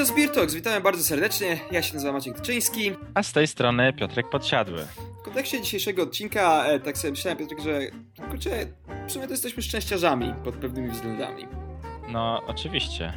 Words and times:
podcast 0.00 0.16
Beer 0.16 0.30
Talks. 0.30 0.54
Witamy 0.54 0.80
bardzo 0.80 1.04
serdecznie. 1.04 1.60
Ja 1.70 1.82
się 1.82 1.94
nazywam 1.94 2.14
Maciek 2.14 2.36
Tyczyński. 2.36 2.92
A 3.14 3.22
z 3.22 3.32
tej 3.32 3.46
strony 3.46 3.92
Piotrek 3.92 4.30
Podsiadły. 4.30 4.86
W 5.20 5.22
kontekście 5.24 5.60
dzisiejszego 5.60 6.02
odcinka, 6.02 6.64
e, 6.66 6.80
tak 6.80 6.98
sobie 6.98 7.10
myślałem, 7.10 7.38
Piotrek, 7.38 7.60
że 7.60 7.80
kurczę, 8.30 8.50
w 9.08 9.12
sumie 9.12 9.24
to 9.26 9.30
jesteśmy 9.32 9.62
szczęściarzami 9.62 10.34
pod 10.44 10.54
pewnymi 10.54 10.90
względami. 10.90 11.46
No, 12.08 12.42
oczywiście. 12.46 13.12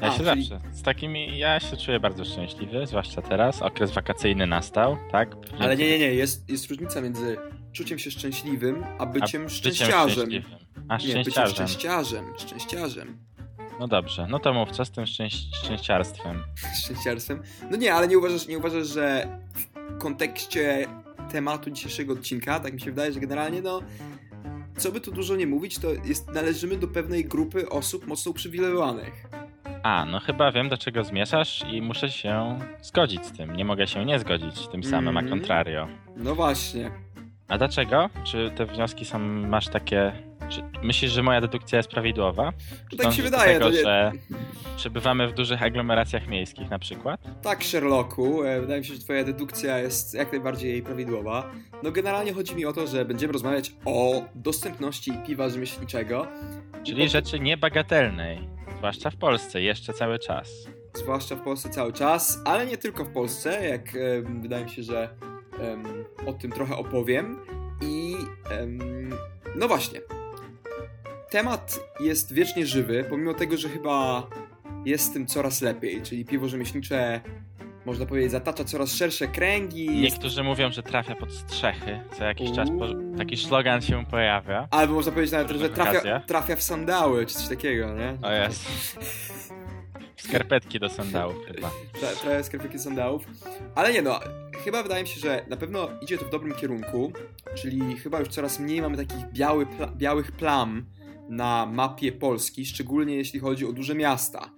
Ja 0.00 0.08
A, 0.08 0.10
się 0.18 0.24
czyli- 0.24 0.44
zawsze. 0.44 0.68
Z 0.72 0.82
takimi. 0.82 1.38
Ja 1.38 1.60
się 1.60 1.76
czuję 1.76 2.00
bardzo 2.00 2.24
szczęśliwy, 2.24 2.86
zwłaszcza 2.86 3.22
teraz. 3.22 3.62
Okres 3.62 3.90
wakacyjny 3.90 4.46
nastał, 4.46 4.96
tak? 5.12 5.36
Ale 5.58 5.76
nie, 5.76 5.88
nie, 5.90 5.98
nie, 5.98 6.14
jest, 6.14 6.50
jest 6.50 6.70
różnica 6.70 7.00
między 7.00 7.36
czuciem 7.72 7.98
się 7.98 8.10
szczęśliwym, 8.10 8.84
a 8.84 9.02
A 9.02 9.06
byciem 9.06 9.44
byciem 9.44 9.48
szczęściarzem. 9.48 10.10
szczęśliwym. 10.10 10.50
A 10.88 10.96
Nie, 10.96 11.06
byciem 11.06 11.22
szczęściarzem. 11.22 12.24
szczęściarzem. 12.38 13.18
No 13.80 13.88
dobrze, 13.88 14.26
no 14.30 14.38
to 14.38 14.52
mów, 14.52 14.70
co 14.70 14.84
z 14.84 14.90
tym 14.90 15.06
szczęś... 15.06 15.34
szczęściarstwem? 15.52 16.42
Szczęściarstwem. 16.84 17.42
No 17.70 17.76
nie, 17.76 17.94
ale 17.94 18.08
nie 18.08 18.18
uważasz, 18.18 18.46
nie 18.48 18.58
uważasz, 18.58 18.86
że 18.86 19.38
w 19.74 19.98
kontekście 19.98 20.86
tematu 21.32 21.70
dzisiejszego 21.70 22.12
odcinka, 22.12 22.60
tak 22.60 22.72
mi 22.74 22.80
się 22.80 22.86
wydaje, 22.90 23.12
że 23.12 23.20
generalnie 23.20 23.62
no 23.62 23.80
co 24.76 24.92
by 24.92 25.00
tu 25.00 25.12
dużo 25.12 25.36
nie 25.36 25.46
mówić, 25.46 25.78
to 25.78 25.88
jest, 26.04 26.28
należymy 26.28 26.76
do 26.76 26.88
pewnej 26.88 27.24
grupy 27.24 27.68
osób 27.68 28.06
mocno 28.06 28.30
uprzywilejowanych. 28.30 29.26
A, 29.82 30.04
no 30.04 30.20
chyba 30.20 30.52
wiem, 30.52 30.68
do 30.68 30.78
czego 30.78 31.04
zmierzasz 31.04 31.64
i 31.72 31.82
muszę 31.82 32.10
się 32.10 32.58
zgodzić 32.82 33.26
z 33.26 33.32
tym. 33.32 33.56
Nie 33.56 33.64
mogę 33.64 33.86
się 33.86 34.04
nie 34.04 34.18
zgodzić 34.18 34.68
tym 34.68 34.84
samym, 34.84 35.16
a 35.16 35.20
Mhm. 35.20 35.38
contrario. 35.38 35.88
No 36.16 36.34
właśnie. 36.34 36.90
A 37.48 37.58
dlaczego? 37.58 38.10
Czy 38.24 38.50
te 38.56 38.66
wnioski 38.66 39.04
są, 39.04 39.18
masz 39.18 39.68
takie... 39.68 40.12
Czy 40.50 40.62
myślisz, 40.82 41.12
że 41.12 41.22
moja 41.22 41.40
dedukcja 41.40 41.76
jest 41.76 41.88
prawidłowa? 41.88 42.52
To 42.90 42.96
tak 42.96 43.12
się 43.12 43.22
wydaje. 43.22 43.52
Tego, 43.52 43.64
to 43.64 43.70
nie... 43.70 43.82
że 43.82 44.12
przebywamy 44.76 45.28
w 45.28 45.32
dużych 45.32 45.62
aglomeracjach 45.62 46.28
miejskich 46.28 46.70
na 46.70 46.78
przykład? 46.78 47.20
Tak, 47.42 47.64
Sherlocku, 47.64 48.42
e, 48.44 48.60
wydaje 48.60 48.80
mi 48.80 48.86
się, 48.86 48.94
że 48.94 49.00
twoja 49.00 49.24
dedukcja 49.24 49.78
jest 49.78 50.14
jak 50.14 50.32
najbardziej 50.32 50.82
prawidłowa. 50.82 51.50
No 51.82 51.90
generalnie 51.92 52.32
chodzi 52.32 52.56
mi 52.56 52.64
o 52.66 52.72
to, 52.72 52.86
że 52.86 53.04
będziemy 53.04 53.32
rozmawiać 53.32 53.72
o 53.84 54.22
dostępności 54.34 55.12
piwa 55.26 55.48
rzemieślniczego. 55.48 56.26
Czyli 56.82 57.08
rzeczy 57.08 57.40
niebagatelnej, 57.40 58.48
zwłaszcza 58.78 59.10
w 59.10 59.16
Polsce, 59.16 59.62
jeszcze 59.62 59.92
cały 59.92 60.18
czas. 60.18 60.50
zwłaszcza 60.94 61.36
w 61.36 61.40
Polsce 61.40 61.68
cały 61.68 61.92
czas, 61.92 62.38
ale 62.44 62.66
nie 62.66 62.76
tylko 62.76 63.04
w 63.04 63.12
Polsce, 63.12 63.68
jak 63.68 63.96
em, 63.96 64.42
wydaje 64.42 64.64
mi 64.64 64.70
się, 64.70 64.82
że 64.82 65.08
em, 65.60 65.84
o 66.26 66.32
tym 66.32 66.52
trochę 66.52 66.76
opowiem. 66.76 67.38
I 67.82 68.14
em, 68.50 69.10
no 69.56 69.68
właśnie. 69.68 70.00
Temat 71.30 71.80
jest 72.00 72.32
wiecznie 72.32 72.66
żywy, 72.66 73.04
pomimo 73.10 73.34
tego, 73.34 73.56
że 73.56 73.68
chyba 73.68 74.26
jest 74.84 75.04
z 75.04 75.12
tym 75.12 75.26
coraz 75.26 75.62
lepiej, 75.62 76.02
czyli 76.02 76.24
piwo 76.24 76.48
rzemieślnicze, 76.48 77.20
można 77.86 78.06
powiedzieć, 78.06 78.30
zatacza 78.30 78.64
coraz 78.64 78.92
szersze 78.92 79.28
kręgi. 79.28 79.90
Niektórzy 79.90 80.42
mówią, 80.42 80.72
że 80.72 80.82
trafia 80.82 81.14
pod 81.14 81.32
strzechy, 81.32 82.00
co 82.18 82.24
jakiś 82.24 82.52
czas 82.52 82.68
Uuu. 82.70 83.16
taki 83.18 83.36
slogan 83.36 83.80
się 83.80 84.04
pojawia. 84.06 84.68
albo 84.70 84.94
można 84.94 85.12
powiedzieć 85.12 85.32
nawet, 85.32 85.50
że 85.50 85.68
trafia, 85.68 86.20
trafia 86.20 86.56
w 86.56 86.62
sandały, 86.62 87.26
czy 87.26 87.34
coś 87.34 87.48
takiego, 87.48 87.94
nie? 87.94 88.16
O 88.22 88.32
jest. 88.32 88.66
Skarpetki 90.16 90.80
do 90.80 90.88
sandałów 90.88 91.36
chyba. 91.46 91.68
Tra- 91.68 92.20
trochę 92.20 92.44
sklepiki 92.44 92.78
sandałów. 92.78 93.22
Ale 93.74 93.92
nie 93.92 94.02
no, 94.02 94.20
chyba 94.64 94.82
wydaje 94.82 95.02
mi 95.02 95.08
się, 95.08 95.20
że 95.20 95.44
na 95.48 95.56
pewno 95.56 95.88
idzie 96.02 96.18
to 96.18 96.24
w 96.24 96.30
dobrym 96.30 96.54
kierunku, 96.54 97.12
czyli 97.54 97.96
chyba 97.96 98.18
już 98.20 98.28
coraz 98.28 98.58
mniej 98.60 98.82
mamy 98.82 98.96
takich 98.96 99.32
biały 99.32 99.66
pla- 99.66 99.96
białych 99.96 100.32
plam 100.32 100.84
na 101.30 101.66
mapie 101.66 102.12
Polski, 102.12 102.66
szczególnie 102.66 103.14
jeśli 103.16 103.40
chodzi 103.40 103.66
o 103.66 103.72
duże 103.72 103.94
miasta. 103.94 104.50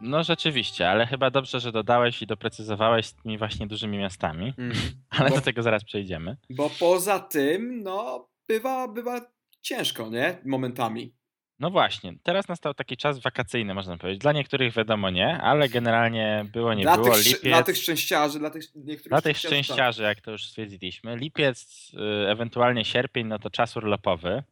No 0.00 0.24
rzeczywiście, 0.24 0.90
ale 0.90 1.06
chyba 1.06 1.30
dobrze, 1.30 1.60
że 1.60 1.72
dodałeś 1.72 2.22
i 2.22 2.26
doprecyzowałeś 2.26 3.06
z 3.06 3.14
tymi 3.14 3.38
właśnie 3.38 3.66
dużymi 3.66 3.98
miastami, 3.98 4.54
mm, 4.58 4.76
ale 5.18 5.30
Bo- 5.30 5.36
do 5.36 5.42
tego 5.42 5.62
zaraz 5.62 5.84
przejdziemy. 5.84 6.36
bo 6.50 6.70
poza 6.80 7.18
tym, 7.18 7.82
no, 7.82 8.28
bywa, 8.48 8.88
bywa 8.88 9.20
ciężko, 9.60 10.08
nie? 10.10 10.38
Momentami. 10.44 11.14
No 11.58 11.70
właśnie, 11.70 12.14
teraz 12.22 12.48
nastał 12.48 12.74
taki 12.74 12.96
czas 12.96 13.18
wakacyjny, 13.18 13.74
można 13.74 13.96
powiedzieć. 13.98 14.20
Dla 14.20 14.32
niektórych 14.32 14.74
wiadomo 14.74 15.10
nie, 15.10 15.38
ale 15.42 15.68
generalnie 15.68 16.44
było 16.52 16.74
nie 16.74 16.82
dla, 16.82 16.96
było. 16.96 17.14
tych, 17.14 17.26
Lipiec, 17.26 17.42
dla 17.42 17.62
tych 17.62 17.76
szczęściarzy, 17.76 18.38
dla 18.38 18.50
tych 18.50 18.64
niektórych 18.74 19.08
Dla 19.10 19.20
tych 19.22 19.38
szczęściarzy, 19.38 20.02
tak. 20.02 20.08
jak 20.16 20.20
to 20.24 20.30
już 20.30 20.44
stwierdziliśmy, 20.44 21.16
lipiec, 21.16 21.90
y, 21.94 22.28
ewentualnie 22.28 22.84
sierpień, 22.84 23.26
no 23.26 23.38
to 23.38 23.50
czas 23.50 23.76
urlopowy. 23.76 24.42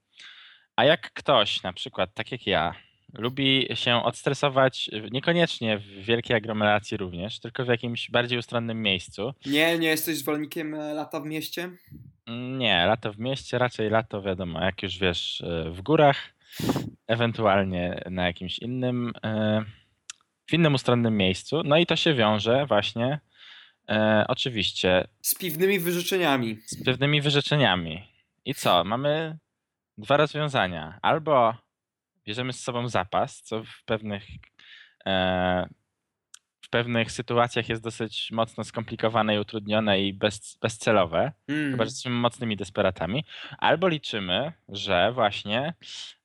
A 0.77 0.85
jak 0.85 1.13
ktoś, 1.13 1.63
na 1.63 1.73
przykład 1.73 2.15
tak 2.15 2.33
jak 2.33 2.47
ja, 2.47 2.75
lubi 3.15 3.69
się 3.75 3.97
odstresować 4.05 4.91
niekoniecznie 5.11 5.79
w 5.79 5.83
wielkiej 5.87 6.37
aglomeracji 6.37 6.97
również, 6.97 7.41
tylko 7.41 7.65
w 7.65 7.69
jakimś 7.69 8.11
bardziej 8.11 8.39
ustronnym 8.39 8.83
miejscu. 8.83 9.35
Nie, 9.47 9.79
nie 9.79 9.89
jesteś 9.89 10.17
zwolennikiem 10.17 10.75
e, 10.75 10.95
lata 10.95 11.21
w 11.21 11.27
mieście? 11.27 11.71
Nie, 12.59 12.87
lato 12.87 13.13
w 13.13 13.19
mieście, 13.19 13.59
raczej 13.59 13.91
lato 13.91 14.23
wiadomo, 14.23 14.61
jak 14.61 14.83
już 14.83 14.99
wiesz, 14.99 15.41
y, 15.41 15.71
w 15.71 15.83
górach, 15.83 16.35
ewentualnie 17.07 18.03
na 18.11 18.27
jakimś 18.27 18.59
innym, 18.59 19.09
y, 19.09 19.65
w 20.47 20.53
innym 20.53 20.75
ustronnym 20.75 21.17
miejscu. 21.17 21.63
No 21.65 21.77
i 21.77 21.87
to 21.87 21.97
się 21.97 22.15
wiąże 22.15 22.67
właśnie 22.67 23.21
e, 23.89 24.25
oczywiście 24.29 25.07
Z 25.23 25.35
piwnymi 25.35 25.79
wyrzeczeniami. 25.81 26.59
z 26.67 26.85
pewnymi 26.85 27.21
wyrzeczeniami. 27.21 28.09
I 28.45 28.55
co? 28.55 28.85
Mamy 28.85 29.39
dwa 29.99 30.17
rozwiązania. 30.17 30.99
Albo 31.03 31.55
bierzemy 32.27 32.53
z 32.53 32.61
sobą 32.63 32.89
zapas, 32.89 33.43
co 33.43 33.65
w 33.65 33.85
pewnych, 33.85 34.25
e, 35.07 35.67
w 36.61 36.69
pewnych 36.69 37.13
sytuacjach 37.13 37.69
jest 37.69 37.83
dosyć 37.83 38.31
mocno 38.33 38.65
skomplikowane 38.65 39.35
i 39.35 39.39
utrudnione 39.39 40.01
i 40.01 40.13
bez, 40.13 40.59
bezcelowe, 40.63 41.33
Mm. 41.49 41.71
chyba 41.71 41.85
że 41.85 41.89
jesteśmy 41.89 42.11
mocnymi 42.11 42.57
desperatami. 42.57 43.25
Albo 43.59 43.89
liczymy, 43.89 44.53
że 44.69 45.13
właśnie, 45.13 45.75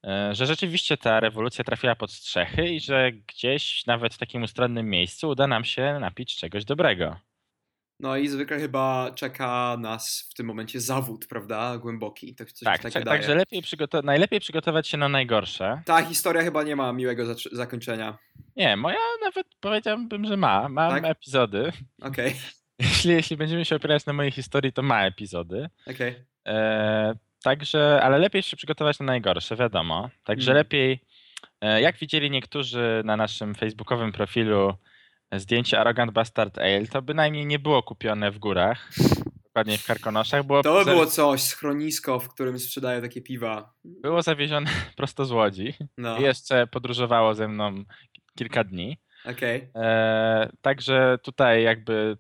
e, 0.06 0.36
że 0.36 0.46
rzeczywiście 0.46 0.98
ta 0.98 1.20
rewolucja 1.20 1.64
trafiła 1.64 1.96
pod 1.96 2.12
strzechy 2.12 2.70
i 2.70 2.80
że 2.80 3.12
gdzieś 3.12 3.86
nawet 3.86 4.14
w 4.14 4.18
takim 4.18 4.44
ustronnym 4.44 4.90
miejscu 4.90 5.30
uda 5.30 5.48
nam 5.48 5.64
się 5.64 5.98
napić 6.00 6.36
czegoś 6.36 6.66
dobrego. 6.66 7.16
No 8.00 8.18
i 8.18 8.28
zwykle 8.28 8.60
chyba 8.60 9.12
czeka 9.16 9.78
nas 9.80 10.30
w 10.32 10.34
tym 10.34 10.46
momencie 10.46 10.82
zawód, 10.82 11.28
prawda? 11.28 11.78
Głęboki. 11.78 12.36
Tak, 12.36 12.52
coś 12.52 12.66
Tak, 12.66 12.82
takie 12.82 12.94
tak 12.94 13.04
także 13.08 13.36
lepiej 13.36 13.62
przygoto- 13.62 14.04
najlepiej 14.04 14.40
przygotować 14.40 14.88
się 14.88 14.98
na 14.98 15.10
najgorsze. 15.10 15.82
Ta 15.86 16.02
historia 16.02 16.42
chyba 16.44 16.64
nie 16.64 16.76
ma 16.76 16.94
miłego 16.94 17.36
zakończenia. 17.52 18.18
Nie, 18.56 18.78
moja 18.78 18.98
nawet 19.26 19.48
powiedziałbym, 19.60 20.26
że 20.26 20.38
ma. 20.38 20.70
Mam 20.70 20.92
Tak? 21.02 21.06
epizody. 21.06 21.72
Okej, 22.02 22.36
Jeśli, 22.80 23.12
jeśli 23.12 23.38
będziemy 23.38 23.66
się 23.66 23.76
opierać 23.76 24.06
na 24.06 24.14
mojej 24.14 24.32
historii, 24.32 24.74
to 24.74 24.82
ma 24.82 25.06
epizody. 25.06 25.70
okej. 25.88 26.16
E, 26.48 27.14
także, 27.44 28.00
ale 28.04 28.18
lepiej 28.18 28.42
się 28.44 28.58
przygotować 28.58 29.00
na 29.00 29.06
najgorsze, 29.06 29.56
wiadomo. 29.56 30.10
Także 30.24 30.52
Mm. 30.52 30.58
lepiej, 30.58 31.00
e, 31.62 31.82
jak 31.82 31.98
widzieli 31.98 32.32
niektórzy 32.32 33.02
na 33.06 33.18
naszym 33.18 33.56
facebookowym 33.56 34.12
profilu 34.12 34.74
zdjęcie 35.36 35.80
Arrogant 35.80 36.12
Bastard 36.12 36.58
Ale, 36.58 36.88
to 36.88 37.02
bynajmniej 37.02 37.46
nie 37.46 37.60
było 37.60 37.84
kupione 37.84 38.32
w 38.32 38.40
górach, 38.40 38.90
dokładnie 39.46 39.78
w 39.78 39.86
Karkonoszach. 39.86 40.44
Było, 40.44 40.64
To 40.64 40.86
by 40.86 40.92
było 40.92 41.06
coś, 41.06 41.42
schronisko, 41.44 42.20
w 42.20 42.30
którym 42.30 42.60
sprzedają 42.60 43.02
takie 43.02 43.22
piwa. 43.22 43.74
było 43.84 44.22
zawiezione 44.22 44.70
prosto 44.98 45.26
z 45.26 45.32
Łodzi. 45.32 45.74
No, 45.98 46.18
I 46.18 46.22
jeszcze 46.22 46.68
podróżowało 46.68 47.36
ze 47.36 47.48
mną 47.48 47.84
kilka 48.38 48.64
dni. 48.64 48.98
okej. 49.26 49.70
E, 49.76 50.50
także 50.62 51.18
tutaj 51.24 51.64
jakby, 51.64 52.18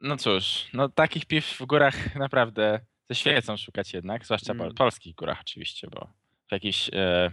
no 0.00 0.16
cóż, 0.16 0.66
no 0.72 0.88
takich 0.88 1.26
piw 1.26 1.46
w 1.46 1.66
górach 1.66 2.14
naprawdę 2.16 2.80
ze 3.08 3.14
świecą 3.14 3.56
szukać 3.56 3.92
jednak, 3.94 4.24
zwłaszcza 4.24 4.52
Mm. 4.52 4.68
po 4.68 4.74
polskich 4.74 5.14
górach 5.14 5.40
oczywiście, 5.40 5.88
bo 5.90 6.08
w 6.48 6.52
jakichś 6.52 6.90
e, 6.92 7.30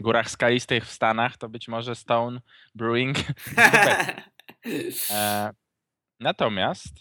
górach 0.00 0.30
skalistych 0.30 0.86
w 0.86 0.90
Stanach 0.92 1.36
to 1.36 1.48
być 1.48 1.68
może 1.68 1.94
Stone 1.94 2.40
Brewing. 2.74 3.16
E, 5.10 5.50
natomiast, 6.20 6.94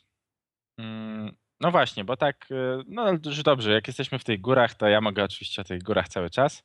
mm, 0.78 1.36
no 1.60 1.72
właśnie, 1.72 2.04
bo 2.06 2.18
tak, 2.18 2.46
e, 2.52 2.84
no 2.88 3.12
już 3.26 3.44
dobrze, 3.44 3.72
jak 3.72 3.88
jesteśmy 3.88 4.20
w 4.20 4.24
tych 4.24 4.42
górach, 4.42 4.74
to 4.76 4.88
ja 4.88 5.02
mogę 5.02 5.24
oczywiście 5.24 5.62
o 5.62 5.66
tych 5.66 5.84
górach 5.84 6.10
cały 6.10 6.30
czas. 6.30 6.64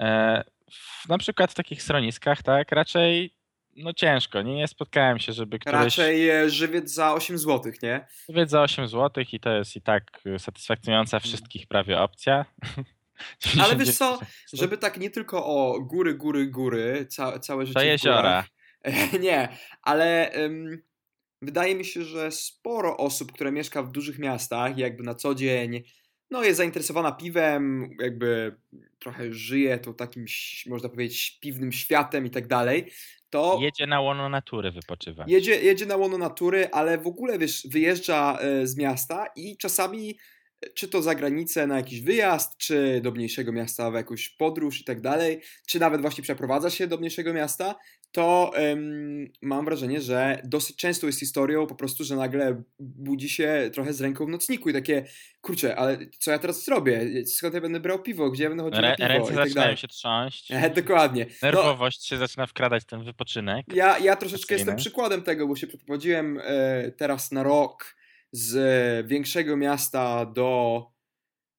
E, 0.00 0.44
w, 0.70 1.08
na 1.08 1.18
przykład 1.18 1.52
w 1.52 1.54
takich 1.54 1.82
schroniskach, 1.82 2.42
tak, 2.42 2.72
raczej 2.72 3.38
no 3.78 3.92
ciężko, 3.92 4.42
nie, 4.42 4.54
nie 4.54 4.68
spotkałem 4.68 5.18
się, 5.18 5.32
żeby 5.32 5.58
któreś 5.58 5.74
Raczej 5.82 6.30
e, 6.30 6.50
żywiec 6.50 6.90
za 6.90 7.12
8 7.12 7.38
zł, 7.38 7.72
nie? 7.82 8.06
powiedz 8.26 8.50
za 8.50 8.62
8 8.62 8.88
zł 8.88 9.24
i 9.32 9.40
to 9.40 9.50
jest 9.50 9.76
i 9.76 9.80
tak 9.82 10.20
e, 10.26 10.38
satysfakcjonująca 10.38 11.20
wszystkich 11.20 11.66
prawie 11.66 12.00
opcja. 12.00 12.44
Ale 13.62 13.76
wiesz 13.76 13.96
co, 13.98 14.16
99%. 14.16 14.24
żeby 14.52 14.78
tak 14.78 14.98
nie 14.98 15.10
tylko 15.10 15.46
o 15.46 15.80
góry, 15.80 16.14
góry, 16.14 16.46
góry, 16.46 17.06
ca- 17.10 17.38
całe 17.38 17.66
życie 17.66 17.80
To 17.80 17.86
jeziora. 17.86 18.16
górach. 18.16 18.46
Nie, 19.20 19.48
ale 19.82 20.30
em, 20.30 20.82
wydaje 21.42 21.74
mi 21.74 21.84
się, 21.84 22.02
że 22.02 22.30
sporo 22.30 22.96
osób, 22.96 23.32
które 23.32 23.52
mieszka 23.52 23.82
w 23.82 23.92
dużych 23.92 24.18
miastach, 24.18 24.78
jakby 24.78 25.02
na 25.02 25.14
co 25.14 25.34
dzień 25.34 25.82
no, 26.30 26.44
jest 26.44 26.56
zainteresowana 26.56 27.12
piwem, 27.12 27.90
jakby 28.00 28.56
trochę 28.98 29.32
żyje 29.32 29.78
to 29.78 29.94
takim, 29.94 30.24
można 30.66 30.88
powiedzieć, 30.88 31.38
piwnym 31.42 31.72
światem 31.72 32.26
i 32.26 32.30
tak 32.30 32.46
dalej, 32.46 32.92
to... 33.30 33.58
Jedzie 33.60 33.86
na 33.86 34.00
łono 34.00 34.28
natury 34.28 34.70
wypoczywa. 34.70 35.24
Jedzie, 35.28 35.62
jedzie 35.62 35.86
na 35.86 35.96
łono 35.96 36.18
natury, 36.18 36.68
ale 36.72 36.98
w 36.98 37.06
ogóle, 37.06 37.38
wiesz, 37.38 37.66
wyjeżdża 37.70 38.38
e, 38.40 38.66
z 38.66 38.76
miasta 38.76 39.26
i 39.36 39.56
czasami 39.56 40.18
czy 40.74 40.88
to 40.88 41.02
za 41.02 41.14
granicę 41.14 41.66
na 41.66 41.76
jakiś 41.76 42.00
wyjazd, 42.00 42.56
czy 42.56 43.00
do 43.00 43.10
mniejszego 43.10 43.52
miasta 43.52 43.90
w 43.90 43.94
jakąś 43.94 44.28
podróż 44.28 44.80
i 44.80 44.84
tak 44.84 45.00
dalej, 45.00 45.40
czy 45.66 45.80
nawet 45.80 46.00
właśnie 46.00 46.22
przeprowadza 46.22 46.70
się 46.70 46.86
do 46.86 46.96
mniejszego 46.96 47.32
miasta, 47.32 47.74
to 48.12 48.52
um, 48.56 49.26
mam 49.42 49.64
wrażenie, 49.64 50.00
że 50.00 50.42
dosyć 50.44 50.76
często 50.76 51.06
jest 51.06 51.20
historią 51.20 51.66
po 51.66 51.74
prostu, 51.74 52.04
że 52.04 52.16
nagle 52.16 52.62
budzi 52.78 53.28
się 53.28 53.70
trochę 53.72 53.92
z 53.92 54.00
ręką 54.00 54.26
w 54.26 54.28
nocniku 54.28 54.68
i 54.68 54.72
takie, 54.72 55.04
kurczę, 55.40 55.76
ale 55.76 55.98
co 56.18 56.30
ja 56.30 56.38
teraz 56.38 56.64
zrobię? 56.64 57.26
Skąd 57.26 57.54
ja 57.54 57.60
będę 57.60 57.80
brał 57.80 58.02
piwo? 58.02 58.30
Gdzie 58.30 58.42
ja 58.42 58.48
będę 58.48 58.64
chodził 58.64 58.78
Re, 58.78 58.88
na 58.88 58.96
piwo? 58.96 59.08
Ręce 59.08 59.34
tak 59.34 59.48
zaczynają 59.48 59.76
się 59.76 59.88
trząść. 59.88 60.50
E, 60.50 60.70
dokładnie. 60.82 61.26
No, 61.42 61.48
Nerwowość 61.48 62.06
się 62.06 62.16
zaczyna 62.16 62.46
wkradać 62.46 62.84
ten 62.84 63.04
wypoczynek. 63.04 63.66
ja, 63.74 63.98
ja 63.98 64.16
troszeczkę 64.16 64.54
jestem 64.54 64.76
przykładem 64.76 65.22
tego, 65.22 65.48
bo 65.48 65.56
się 65.56 65.66
przeprowadziłem 65.66 66.40
e, 66.44 66.90
teraz 66.90 67.32
na 67.32 67.42
rok 67.42 67.96
z 68.32 69.06
większego 69.06 69.56
miasta 69.56 70.26
do 70.26 70.98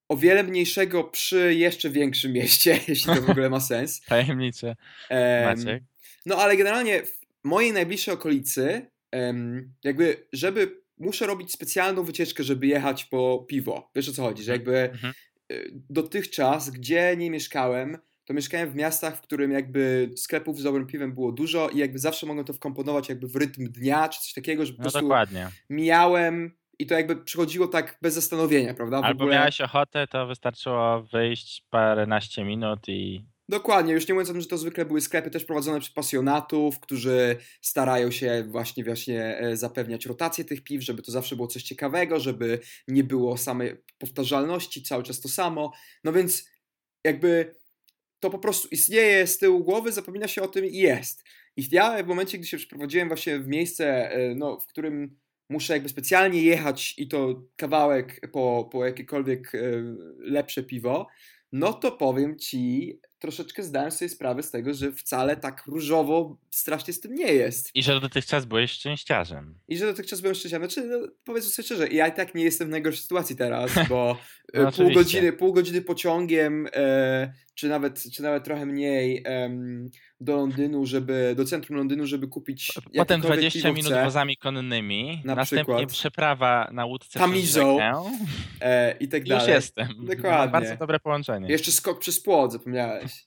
o 0.10 0.18
wiele 0.18 0.44
mniejszego 0.44 1.04
przy 1.04 1.56
jeszcze 1.56 1.90
większym 1.90 2.32
mieście, 2.32 2.80
jeśli 2.88 3.16
to 3.16 3.22
w 3.22 3.30
ogóle 3.30 3.50
ma 3.50 3.60
sens. 3.60 4.02
Tajemnicze. 4.06 4.76
Em, 5.10 5.58
Maciek. 5.58 5.84
No 6.30 6.36
ale 6.36 6.58
generalnie 6.58 7.04
w 7.06 7.20
mojej 7.44 7.74
najbliższej 7.74 8.14
okolicy, 8.14 8.92
jakby, 9.84 10.28
żeby 10.34 10.82
muszę 10.98 11.28
robić 11.28 11.52
specjalną 11.52 12.04
wycieczkę, 12.04 12.44
żeby 12.44 12.68
jechać 12.68 13.06
po 13.06 13.46
piwo. 13.48 13.92
Wiesz 13.96 14.10
o 14.10 14.14
co 14.14 14.22
chodzi, 14.22 14.44
że 14.44 14.52
jakby 14.52 14.78
Mhm. 14.80 15.14
y, 15.52 15.72
dotychczas, 15.90 16.70
gdzie 16.70 17.16
nie 17.18 17.32
mieszkałem, 17.32 17.98
to 18.26 18.34
mieszkałem 18.34 18.70
w 18.72 18.76
miastach, 18.76 19.18
w 19.18 19.22
którym 19.22 19.52
jakby 19.52 20.12
sklepów 20.16 20.60
z 20.60 20.64
dobrym 20.64 20.88
piwem 20.88 21.14
było 21.14 21.32
dużo 21.32 21.70
i 21.70 21.78
jakby 21.78 22.00
zawsze 22.00 22.26
mogłem 22.26 22.46
to 22.46 22.54
wkomponować 22.54 23.10
jakby 23.10 23.28
w 23.28 23.36
rytm 23.36 23.72
dnia, 23.72 24.10
czy 24.10 24.20
coś 24.22 24.34
takiego, 24.34 24.66
że 24.66 24.74
po 24.74 24.78
No 24.78 24.82
prostu 24.84 25.02
dokładnie. 25.02 25.50
mijałem 25.70 26.52
i 26.80 26.86
to 26.86 26.94
jakby 26.94 27.16
przychodziło 27.16 27.68
tak 27.68 27.98
bez 28.02 28.14
zastanowienia, 28.14 28.74
prawda? 28.74 29.02
W 29.02 29.04
Albo 29.06 29.24
ogóle... 29.24 29.36
miałeś 29.38 29.62
ochotę, 29.62 30.08
to 30.08 30.28
wystarczyło 30.28 31.02
wyjść 31.04 31.64
paręnaście 31.70 32.44
minut 32.44 32.80
i 32.88 33.26
Dokładnie, 33.50 33.94
już 33.94 34.08
nie 34.08 34.14
mówiąc 34.14 34.30
o 34.30 34.34
tym, 34.34 34.42
że 34.42 34.48
to 34.48 34.58
zwykle 34.58 34.86
były 34.86 35.02
sklepy 35.02 35.30
też 35.30 35.46
prowadzone 35.46 35.80
przez 35.80 35.94
pasjonatów, 35.94 36.80
którzy 36.80 37.38
starają 37.62 38.12
się 38.12 38.46
właśnie, 38.48 38.84
właśnie 38.84 39.38
e, 39.38 39.58
zapewniać 39.58 40.06
rotację 40.06 40.46
tych 40.46 40.64
piw, 40.64 40.84
żeby 40.84 41.02
to 41.02 41.12
zawsze 41.12 41.36
było 41.36 41.48
coś 41.48 41.64
ciekawego, 41.64 42.20
żeby 42.20 42.60
nie 42.88 43.04
było 43.04 43.38
samej 43.38 43.78
powtarzalności, 43.98 44.84
cały 44.84 45.04
czas 45.04 45.20
to 45.20 45.30
samo. 45.30 45.72
No 46.04 46.14
więc 46.14 46.50
jakby 47.04 47.56
to 48.20 48.30
po 48.30 48.40
prostu 48.40 48.68
istnieje 48.72 49.28
z 49.28 49.38
tyłu 49.38 49.64
głowy, 49.64 49.92
zapomina 49.92 50.28
się 50.28 50.42
o 50.42 50.48
tym 50.48 50.66
i 50.66 50.78
jest. 50.78 51.24
I 51.58 51.68
ja 51.72 52.04
w 52.04 52.08
momencie, 52.08 52.38
gdy 52.38 52.48
się 52.48 52.58
przeprowadziłem 52.58 53.08
właśnie 53.08 53.40
w 53.40 53.48
miejsce, 53.48 54.12
e, 54.12 54.36
no, 54.36 54.60
w 54.60 54.68
którym 54.68 55.20
muszę 55.50 55.74
jakby 55.74 55.90
specjalnie 55.90 56.42
jechać 56.44 56.96
i 56.98 57.08
to 57.08 57.44
kawałek 57.56 58.32
po, 58.32 58.70
po 58.72 58.86
jakiekolwiek 58.86 59.56
e, 59.56 59.60
lepsze 60.20 60.64
piwo, 60.64 61.08
no 61.52 61.74
to 61.74 61.92
powiem 61.92 62.40
ci, 62.40 63.00
troszeczkę 63.20 63.64
zdałem 63.64 63.92
sobie 63.92 64.10
sprawę 64.10 64.44
z 64.44 64.52
tego, 64.52 64.74
że 64.74 64.92
wcale 64.92 65.38
tak 65.38 65.64
różowo 65.68 66.38
strasznie 66.50 66.94
z 66.94 67.00
tym 67.00 67.16
nie 67.16 67.34
jest. 67.34 67.76
I 67.76 67.84
że 67.84 68.00
dotychczas 68.00 68.46
byłeś 68.46 68.72
szczęściarzem. 68.72 69.56
I 69.68 69.78
że 69.78 69.86
dotychczas 69.86 70.22
byłem 70.22 70.36
szczęśliwy. 70.36 70.70
Znaczy, 70.70 70.88
no, 70.88 71.08
powiedzmy 71.24 71.52
sobie 71.52 71.66
szczerze, 71.66 71.88
ja 71.88 72.08
i 72.08 72.12
tak 72.12 72.36
nie 72.36 72.44
jestem 72.44 72.68
w 72.68 72.72
najgorszej 72.72 73.02
sytuacji 73.02 73.36
teraz, 73.36 73.72
bo 73.90 74.18
No 74.54 74.60
e, 74.60 74.64
pół, 74.64 74.70
oczywiście. 74.70 74.94
godziny, 74.94 75.34
pół 75.34 75.54
godziny 75.54 75.82
pociągiem, 75.82 76.68
e, 76.74 77.34
czy, 77.56 77.70
nawet, 77.70 78.04
czy 78.14 78.24
nawet 78.24 78.44
trochę 78.44 78.66
mniej 78.66 79.22
em, 79.26 79.90
do 80.22 80.36
Londynu, 80.36 80.86
żeby, 80.86 81.34
do 81.38 81.46
centrum 81.46 81.78
Londynu, 81.78 82.06
żeby 82.06 82.28
kupić 82.28 82.72
Potem 82.74 82.92
jakiekolwiek 82.94 83.40
20 83.40 83.60
piwo 83.60 83.74
minut 83.74 83.94
wozami 84.04 84.38
konnymi, 84.38 85.22
Na 85.26 85.36
następnie 85.36 85.76
przykład. 85.76 85.92
przeprawa 85.92 86.70
na 86.74 86.86
łódce 86.86 87.20
Tamizą. 87.20 87.78
e, 88.62 88.98
i 89.00 89.08
tak 89.08 89.22
Już 89.22 89.30
dalej. 89.30 89.54
jestem. 89.54 89.88
Dokładnie. 90.06 90.52
Bardzo 90.52 90.76
dobre 90.78 91.00
połączenie. 91.00 91.50
Jeszcze 91.50 91.72
skok 91.72 92.00
przez 92.00 92.22
płot, 92.22 92.52
zapomniałeś. 92.52 93.26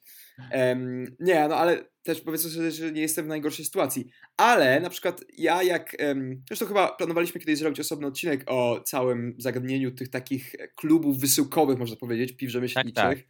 Em, 0.50 1.16
nie, 1.20 1.48
no 1.48 1.56
ale 1.56 1.84
też 2.02 2.20
powiedzmy 2.20 2.50
sobie, 2.50 2.70
że 2.70 2.92
nie 2.92 3.00
jestem 3.00 3.24
w 3.24 3.28
najgorszej 3.28 3.64
sytuacji. 3.64 4.06
Ale 4.36 4.80
na 4.80 4.90
przykład 4.90 5.20
ja 5.38 5.62
jak. 5.62 5.96
em, 5.98 6.42
Zresztą 6.48 6.66
chyba 6.66 6.88
planowaliśmy 6.88 7.40
kiedyś 7.40 7.58
zrobić 7.58 7.80
osobny 7.80 8.06
odcinek 8.06 8.44
o 8.46 8.80
całym 8.84 9.34
zagadnieniu 9.38 9.90
tych 9.90 10.08
takich 10.08 10.54
klubów 10.76 11.18
wysyłkowych, 11.20 11.78
można 11.78 11.96
powiedzieć, 11.96 12.36
piw 12.36 12.50
rzemieślniczych. 12.50 12.94
tak. 12.94 13.18
E, 13.18 13.22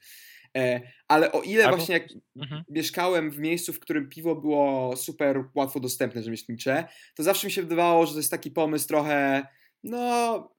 ale 1.08 1.32
o 1.32 1.42
ile 1.42 1.64
Albo- 1.64 1.76
właśnie 1.76 1.94
jak 1.94 2.08
Mhm. 2.36 2.62
mieszkałem 2.68 3.30
w 3.30 3.38
miejscu, 3.38 3.72
w 3.72 3.80
którym 3.80 4.08
piwo 4.08 4.34
było 4.34 4.96
super 4.96 5.44
łatwo 5.54 5.80
dostępne, 5.80 6.22
rzemieślnicze, 6.22 6.84
to 7.14 7.22
zawsze 7.22 7.46
mi 7.46 7.52
się 7.52 7.62
wydawało, 7.62 8.06
że 8.06 8.12
to 8.12 8.18
jest 8.18 8.30
taki 8.30 8.50
pomysł 8.50 8.88
trochę. 8.88 9.46
No, 9.82 9.98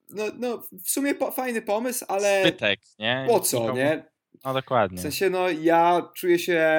no, 0.10 0.24
no 0.40 0.62
w 0.86 0.90
sumie 0.90 1.16
po, 1.16 1.32
fajny 1.32 1.62
pomysł, 1.62 2.06
ale 2.08 2.42
Zbytek, 2.42 2.80
nie? 3.00 3.26
po 3.28 3.40
co, 3.40 3.72
nie? 3.74 4.06
No 4.46 4.54
dokładnie. 4.54 4.98
W 4.98 5.02
sensie, 5.02 5.30
no 5.30 5.50
ja 5.50 6.10
czuję 6.16 6.40
się, 6.40 6.74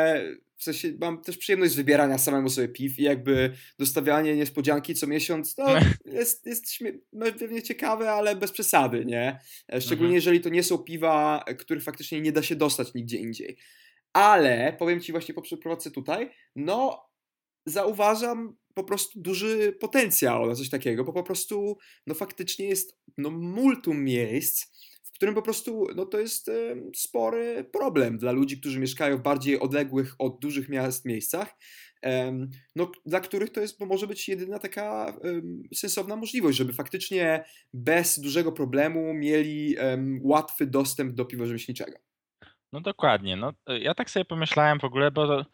w 0.64 0.66
sensie 0.66 0.96
mam 1.00 1.22
też 1.22 1.38
przyjemność 1.38 1.76
wybierania 1.76 2.18
samemu 2.18 2.50
sobie 2.50 2.68
piw 2.68 2.98
i 2.98 3.02
jakby 3.02 3.52
dostawianie 3.78 4.36
niespodzianki 4.36 4.94
co 4.94 5.06
miesiąc, 5.06 5.56
no 5.58 5.66
jest, 6.04 6.46
jest 6.46 6.72
śmie- 6.72 6.98
no, 7.12 7.26
pewnie 7.38 7.62
ciekawe, 7.62 8.10
ale 8.12 8.36
bez 8.36 8.52
przesady, 8.52 9.04
nie? 9.04 9.40
E, 9.72 9.80
Szczególnie 9.80 10.04
Mhm. 10.06 10.14
jeżeli 10.14 10.40
to 10.40 10.48
nie 10.48 10.62
są 10.62 10.78
piwa, 10.78 11.44
których 11.58 11.82
faktycznie 11.82 12.20
nie 12.20 12.32
da 12.32 12.42
się 12.42 12.56
dostać 12.56 12.94
nigdzie 12.94 13.18
indziej. 13.18 13.56
Ale, 14.12 14.76
powiem 14.78 15.00
Ci 15.00 15.12
właśnie 15.12 15.34
po 15.34 15.42
przeprowadzce 15.42 15.90
tutaj, 15.90 16.30
no 16.56 17.06
zauważam 17.66 18.56
po 18.74 18.84
prostu 18.84 19.20
duży 19.20 19.72
potencjał 19.80 20.46
na 20.46 20.54
coś 20.54 20.70
takiego, 20.70 21.04
bo 21.04 21.12
po 21.12 21.22
prostu 21.22 21.78
no 22.06 22.14
faktycznie 22.14 22.66
jest 22.66 22.98
no 23.18 23.30
multum 23.30 24.04
miejsc, 24.04 24.66
w 25.14 25.16
którym 25.16 25.34
po 25.34 25.42
prostu 25.42 25.86
no 25.96 26.06
to 26.06 26.20
jest 26.20 26.50
spory 26.94 27.64
problem 27.72 28.18
dla 28.18 28.32
ludzi, 28.32 28.60
którzy 28.60 28.80
mieszkają 28.80 29.18
w 29.18 29.22
bardziej 29.22 29.60
odległych 29.60 30.14
od 30.18 30.40
dużych 30.40 30.68
miast 30.68 31.04
miejscach, 31.04 31.56
no, 32.76 32.92
dla 33.06 33.20
których 33.20 33.50
to 33.50 33.60
jest, 33.60 33.78
bo 33.78 33.86
może 33.86 34.06
być 34.06 34.28
jedyna 34.28 34.58
taka 34.58 35.16
sensowna 35.74 36.16
możliwość, 36.16 36.58
żeby 36.58 36.72
faktycznie 36.72 37.44
bez 37.72 38.20
dużego 38.20 38.52
problemu 38.52 39.14
mieli 39.14 39.76
łatwy 40.20 40.66
dostęp 40.66 41.14
do 41.14 41.24
piwa 41.24 41.46
rzemieślniczego. 41.46 41.98
No 42.72 42.80
dokładnie. 42.80 43.36
No, 43.36 43.52
ja 43.80 43.94
tak 43.94 44.10
sobie 44.10 44.24
pomyślałem 44.24 44.80
w 44.80 44.84
ogóle, 44.84 45.10
bo 45.10 45.44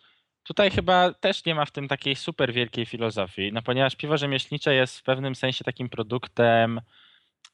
tutaj 0.43 0.71
chyba 0.71 1.14
też 1.14 1.45
nie 1.45 1.55
ma 1.55 1.64
w 1.64 1.73
tym 1.73 1.88
takiej 1.88 2.17
super 2.17 2.52
wielkiej 2.52 2.87
filozofii, 2.87 3.52
no 3.52 3.62
ponieważ 3.62 3.97
piwo 3.97 4.17
rzemieślnicze 4.17 4.75
jest 4.75 4.99
w 4.99 5.02
pewnym 5.02 5.35
sensie 5.35 5.64
takim 5.64 5.88
produktem, 5.88 6.81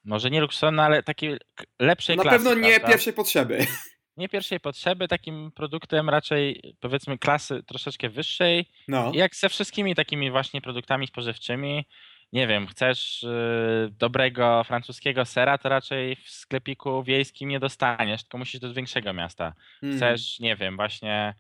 może 0.07 0.31
nie 0.31 0.41
luksusowym, 0.41 0.75
no, 0.75 0.83
ale 0.83 1.03
takiej 1.03 1.39
k- 1.55 1.65
lepszej 1.81 2.17
Na 2.17 2.23
klasy. 2.23 2.39
pewno 2.45 2.55
nie 2.55 2.71
prawda? 2.75 2.89
pierwszej 2.89 3.13
potrzeby. 3.13 3.67
nie 4.17 4.29
pierwszej 4.29 4.61
potrzeby, 4.61 5.09
takim 5.09 5.53
produktem 5.55 6.11
raczej 6.11 6.75
powiedzmy 6.81 7.19
klasy 7.19 7.63
troszeczkę 7.63 8.09
wyższej. 8.09 8.69
No. 8.89 9.13
Jak 9.15 9.35
ze 9.37 9.49
wszystkimi 9.49 9.95
takimi 9.95 10.31
właśnie 10.31 10.61
produktami 10.61 11.07
spożywczymi, 11.07 11.85
nie 12.33 12.47
wiem, 12.47 12.67
chcesz 12.67 13.23
y, 13.23 13.89
dobrego 13.91 14.65
francuskiego 14.65 15.25
sera, 15.25 15.59
to 15.59 15.69
raczej 15.69 16.17
w 16.17 16.31
sklepiku 16.31 17.03
wiejskim 17.03 17.49
nie 17.49 17.61
dostaniesz, 17.61 18.23
tylko 18.23 18.39
musisz 18.39 18.61
do 18.61 18.75
większego 18.75 19.13
miasta. 19.13 19.53
Mhm. 19.83 19.97
Chcesz, 19.97 20.41
nie 20.41 20.57
wiem, 20.57 20.77
właśnie. 20.77 21.35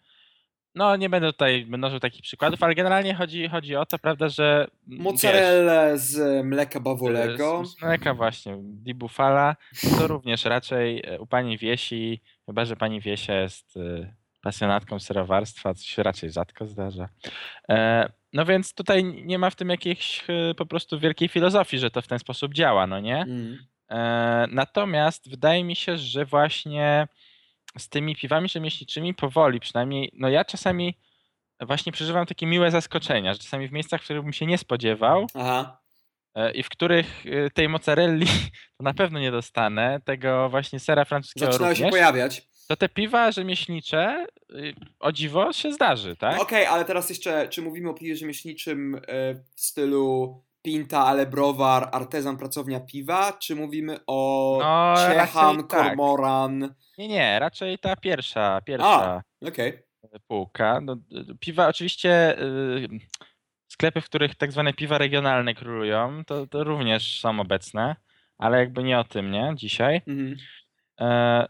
No, 0.77 0.97
nie 0.97 1.09
będę 1.09 1.33
tutaj 1.33 1.67
mnożył 1.69 2.01
takich 2.01 2.23
przykładów, 2.23 2.63
ale 2.63 2.75
generalnie 2.75 3.15
chodzi, 3.15 3.49
chodzi 3.49 3.77
o 3.77 3.87
to, 3.87 3.99
prawda, 3.99 4.29
że. 4.29 4.67
mm, 4.89 5.03
Mozzarella 5.03 5.97
z 5.97 6.45
mleka 6.47 6.81
bawolego. 6.81 7.65
z- 7.65 7.79
z 7.79 7.83
mleka 7.83 8.15
właśnie, 8.15 8.57
di 8.61 8.95
bufala, 8.95 9.57
to 9.99 10.07
również 10.07 10.45
raczej 10.45 11.03
e, 11.07 11.21
u 11.21 11.27
pani 11.27 11.59
Wiesi, 11.59 12.21
chyba 12.47 12.65
że 12.65 12.77
pani 12.77 13.01
Wiesia 13.01 13.35
jest 13.35 13.77
y, 13.77 14.13
pasjonatką 14.43 14.99
serowarstwa, 15.01 15.75
co 15.75 15.85
się 15.85 16.03
raczej 16.03 16.31
rzadko 16.31 16.67
zdarza. 16.67 17.09
E, 17.69 18.09
No 18.33 18.45
więc 18.45 18.75
tutaj 18.75 19.05
nie 19.05 19.39
ma 19.39 19.51
w 19.51 19.57
tym 19.57 19.69
jakiejś 19.71 20.25
e, 20.29 20.55
po 20.55 20.67
prostu 20.67 20.99
wielkiej 20.99 21.29
filozofii, 21.29 21.79
że 21.79 21.91
to 21.91 22.03
w 22.03 22.07
ten 22.07 22.19
sposób 22.19 22.55
działa, 22.55 22.87
no 22.87 23.01
nie? 23.01 23.17
Mm. 23.23 23.59
E, 23.91 24.47
Natomiast 24.51 25.31
wydaje 25.31 25.65
mi 25.65 25.77
się, 25.77 25.97
że 25.97 26.25
właśnie 26.25 27.09
z 27.79 27.89
tymi 27.89 28.17
piwami 28.17 28.49
rzemieślniczymi 28.49 29.15
powoli 29.15 29.61
przynajmniej, 29.61 30.11
no 30.15 30.29
ja 30.29 30.45
czasami 30.45 30.99
właśnie 31.61 31.93
przeżywam 31.93 32.27
takie 32.27 32.47
miłe 32.47 32.71
zaskoczenia, 32.71 33.33
że 33.33 33.39
czasami 33.39 33.69
w 33.69 33.73
miejscach, 33.73 34.01
w 34.01 34.05
których 34.05 34.23
bym 34.23 34.33
się 34.33 34.47
nie 34.47 34.59
spodziewał 34.59 35.27
Aha. 35.35 35.81
e, 36.35 36.53
i 36.53 36.63
w 36.63 36.69
których 36.69 37.25
e, 37.27 37.51
tej 37.51 37.69
mozzarelli 37.69 38.27
to 38.79 38.85
na 38.85 38.95
pewno 38.95 39.19
nie 39.19 39.31
dostanę, 39.31 40.01
tego 40.05 40.49
właśnie 40.49 40.81
sera 40.81 41.05
francuskiego 41.05 41.53
Zaczynały 41.53 41.77
się 41.77 41.85
również, 41.85 42.01
pojawiać. 42.01 42.49
to 42.69 42.77
te 42.77 42.89
piwa 42.89 43.33
rzemieślnicze 43.33 44.27
y, 44.51 44.75
o 45.01 45.13
dziwo 45.13 45.53
się 45.53 45.73
zdarzy, 45.73 46.17
tak? 46.17 46.41
Okej, 46.41 46.67
ale 46.67 46.85
teraz 46.85 47.09
jeszcze, 47.11 47.49
czy 47.49 47.63
mówimy 47.63 47.91
o 47.91 47.95
piwie 47.95 48.17
rzemieślniczym 48.17 48.95
e, 48.95 49.01
w 49.35 49.61
stylu 49.61 50.43
Pinta, 50.63 51.07
ale 51.07 51.27
browar, 51.27 51.89
artezan, 51.93 52.37
pracownia 52.37 52.81
piwa, 52.81 53.33
czy 53.33 53.57
mówimy 53.57 53.99
o 54.07 54.59
No, 54.61 54.95
Ciechan, 55.09 55.57
tak. 55.57 55.69
Kormoran? 55.69 56.75
Nie, 56.99 57.09
nie, 57.09 57.39
raczej 57.39 57.79
ta 57.79 57.97
pierwsza, 57.97 58.61
pierwsza 58.61 59.23
Okej. 59.49 59.83
półka. 60.27 60.81
No, 60.81 60.97
piwa 61.41 61.69
oczywiście, 61.69 62.43
y, 62.43 62.89
sklepy, 63.69 64.01
w 64.01 64.05
których 64.05 64.35
tak 64.35 64.53
zwane 64.53 64.73
piwa 64.73 64.99
regionalne 64.99 65.55
królują, 65.55 66.25
to, 66.25 66.47
to 66.47 66.65
również 66.65 67.21
są 67.21 67.41
obecne, 67.41 67.97
ale 68.39 68.59
jakby 68.59 68.83
nie 68.83 68.99
o 68.99 69.05
tym, 69.05 69.31
nie, 69.31 69.53
dzisiaj. 69.57 70.03
Mhm. 70.07 70.37
E, 71.01 71.47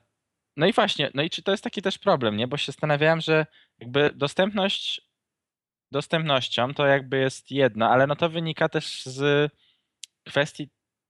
No 0.57 0.67
i 0.67 0.73
właśnie, 0.73 1.11
no 1.15 1.23
i 1.23 1.31
czy 1.31 1.43
to 1.43 1.51
jest 1.51 1.65
taki 1.65 1.83
też 1.83 1.99
problem, 1.99 2.37
nie? 2.37 2.47
Bo 2.47 2.57
się 2.57 2.67
zastanawiałem, 2.67 3.21
że 3.21 3.47
jakby 3.79 4.11
dostępność 4.15 5.07
dostępnością 5.93 6.75
to 6.75 6.87
jakby 6.87 7.19
jest 7.19 7.51
jedno, 7.51 7.91
ale 7.91 8.07
no 8.07 8.17
to 8.17 8.29
wynika 8.29 8.69
też 8.69 9.03
z 9.05 9.53
kwestii 10.29 10.69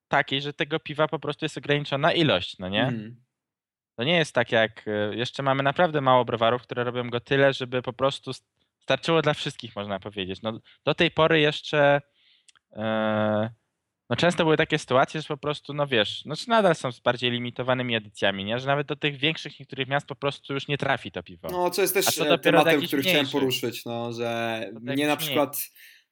takiej, 0.08 0.42
że 0.42 0.52
tego 0.52 0.80
piwa 0.80 1.08
po 1.08 1.18
prostu 1.18 1.44
jest 1.44 1.58
ograniczona 1.58 2.12
ilość, 2.12 2.58
no 2.58 2.68
nie? 2.68 2.82
Mhm. 2.82 3.25
To 3.96 4.04
nie 4.04 4.16
jest 4.16 4.34
tak 4.34 4.52
jak 4.52 4.88
e, 4.88 5.16
jeszcze 5.16 5.42
mamy 5.42 5.62
naprawdę 5.62 6.00
mało 6.00 6.24
browarów, 6.24 6.62
które 6.62 6.84
robią 6.84 7.10
go 7.10 7.20
tyle, 7.20 7.52
żeby 7.52 7.82
po 7.82 7.92
prostu 7.92 8.32
st- 8.32 8.46
starczyło 8.82 9.22
dla 9.22 9.34
wszystkich, 9.34 9.76
można 9.76 10.00
powiedzieć. 10.00 10.42
No, 10.42 10.60
do 10.84 10.94
tej 10.94 11.10
pory 11.10 11.40
jeszcze 11.40 12.00
e, 12.72 13.50
no 14.10 14.16
często 14.16 14.44
były 14.44 14.56
takie 14.56 14.78
sytuacje, 14.78 15.20
że 15.20 15.28
po 15.28 15.36
prostu, 15.36 15.74
no 15.74 15.86
wiesz, 15.86 16.24
no 16.24 16.36
czy 16.36 16.48
nadal 16.48 16.74
są 16.74 16.92
z 16.92 17.00
bardziej 17.00 17.30
limitowanymi 17.30 17.96
edycjami, 17.96 18.44
nie? 18.44 18.58
Że 18.58 18.66
nawet 18.66 18.86
do 18.86 18.96
tych 18.96 19.16
większych 19.16 19.60
niektórych 19.60 19.88
miast 19.88 20.06
po 20.06 20.14
prostu 20.14 20.54
już 20.54 20.68
nie 20.68 20.78
trafi 20.78 21.12
to 21.12 21.22
piwo. 21.22 21.48
No, 21.50 21.70
co 21.70 21.82
jest 21.82 21.94
też 21.94 22.18
e, 22.18 22.38
tematem, 22.38 22.82
który 22.82 23.02
chciałem 23.02 23.28
poruszyć, 23.28 23.84
no, 23.84 24.12
że 24.12 24.60
mnie 24.80 25.06
na 25.06 25.16
przykład 25.16 25.56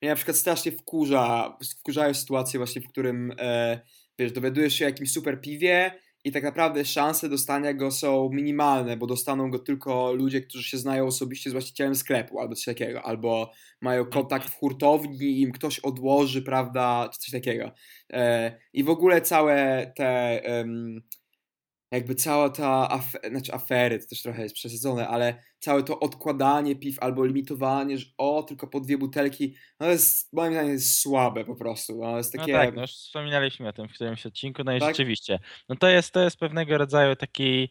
mnie 0.02 0.08
na 0.08 0.16
przykład 0.16 0.36
strasznie 0.36 0.72
wkurza, 0.72 1.56
wkurzają 1.80 2.14
sytuacje 2.14 2.58
właśnie, 2.58 2.82
w 2.82 2.88
którym 2.88 3.32
e, 3.38 3.80
wiesz, 4.18 4.32
dowiadujesz 4.32 4.74
się 4.74 4.84
o 4.84 4.88
jakimś 4.88 5.12
super 5.12 5.40
piwie 5.40 6.00
i 6.24 6.32
tak 6.32 6.42
naprawdę 6.42 6.84
szanse 6.84 7.28
dostania 7.28 7.74
go 7.74 7.90
są 7.90 8.30
minimalne, 8.32 8.96
bo 8.96 9.06
dostaną 9.06 9.50
go 9.50 9.58
tylko 9.58 10.12
ludzie, 10.12 10.40
którzy 10.40 10.64
się 10.64 10.78
znają 10.78 11.06
osobiście 11.06 11.50
z 11.50 11.52
właścicielem 11.52 11.94
sklepu 11.94 12.40
albo 12.40 12.54
coś 12.54 12.64
takiego, 12.64 13.02
albo 13.02 13.50
mają 13.80 14.04
kontakt 14.04 14.48
w 14.48 14.58
hurtowni 14.58 15.40
im 15.40 15.52
ktoś 15.52 15.78
odłoży, 15.78 16.42
prawda, 16.42 17.08
czy 17.12 17.18
coś 17.18 17.30
takiego. 17.30 17.70
E, 18.12 18.52
I 18.72 18.84
w 18.84 18.88
ogóle 18.88 19.20
całe 19.20 19.86
te 19.96 20.42
em, 20.44 21.02
jakby 21.94 22.14
cała 22.14 22.50
ta 22.50 22.90
afer, 22.90 23.30
znaczy 23.30 23.54
afery, 23.54 23.98
to 23.98 24.06
też 24.06 24.22
trochę 24.22 24.42
jest 24.42 24.54
przesadzone, 24.54 25.08
ale 25.08 25.42
całe 25.58 25.82
to 25.82 26.00
odkładanie 26.00 26.76
piw 26.76 26.98
albo 27.02 27.24
limitowanie, 27.24 27.98
że 27.98 28.06
o, 28.18 28.42
tylko 28.42 28.66
po 28.66 28.80
dwie 28.80 28.98
butelki, 28.98 29.54
no 29.80 29.86
to 29.86 29.92
jest, 29.92 30.32
moim 30.32 30.52
zdaniem 30.52 30.72
jest 30.72 31.00
słabe 31.00 31.44
po 31.44 31.56
prostu, 31.56 31.98
no, 31.98 32.16
jest 32.16 32.32
takie... 32.32 32.52
No 32.52 32.58
tak, 32.58 32.74
no 32.74 32.82
już 32.82 32.90
wspominaliśmy 32.90 33.68
o 33.68 33.72
tym 33.72 33.88
w 33.88 33.92
którymś 33.92 34.26
odcinku, 34.26 34.62
no 34.64 34.74
i 34.74 34.80
Tak? 34.80 34.88
rzeczywiście. 34.88 35.38
No 35.68 35.76
to 35.76 35.88
jest, 35.88 36.12
to 36.12 36.20
jest 36.20 36.36
pewnego 36.36 36.78
rodzaju 36.78 37.16
taki 37.16 37.68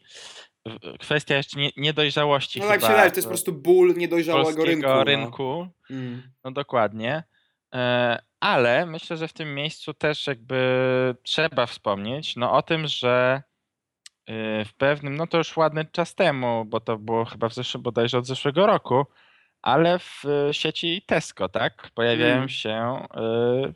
kwestia 1.00 1.36
jeszcze 1.36 1.60
nie, 1.60 1.70
niedojrzałości 1.76 2.60
no 2.60 2.66
tak 2.66 2.74
chyba 2.74 2.86
się 2.86 2.92
wydaje, 2.92 3.08
że 3.08 3.12
to 3.12 3.18
jest 3.18 3.26
po 3.26 3.34
prostu 3.34 3.52
ból 3.52 3.94
niedojrzałego 3.96 4.64
rynku. 4.64 5.04
rynku. 5.04 5.68
No. 5.90 5.96
Mm. 5.96 6.22
No 6.44 6.50
dokładnie. 6.50 7.24
E, 7.74 8.22
Ale 8.40 8.86
myślę, 8.86 9.16
że 9.16 9.28
w 9.28 9.32
tym 9.32 9.54
miejscu 9.54 9.94
też 9.94 10.26
jakby 10.26 10.56
trzeba 11.22 11.66
wspomnieć 11.66 12.36
no 12.36 12.52
o 12.52 12.62
tym, 12.62 12.86
że 12.86 13.42
w 14.64 14.74
pewnym, 14.78 15.16
no 15.16 15.26
to 15.26 15.38
już 15.38 15.56
ładny 15.56 15.84
czas 15.92 16.14
temu, 16.14 16.64
bo 16.64 16.80
to 16.80 16.98
było 16.98 17.24
chyba 17.24 17.48
w 17.48 17.54
zeszłym, 17.54 17.82
bodajże 17.82 18.18
od 18.18 18.26
zeszłego 18.26 18.66
roku, 18.66 19.04
ale 19.62 19.98
w 19.98 20.24
y, 20.50 20.54
sieci 20.54 21.02
Tesco, 21.06 21.48
tak, 21.48 21.90
pojawiają 21.94 22.34
Mm. 22.36 22.48
się 22.48 23.06
y, 23.68 23.74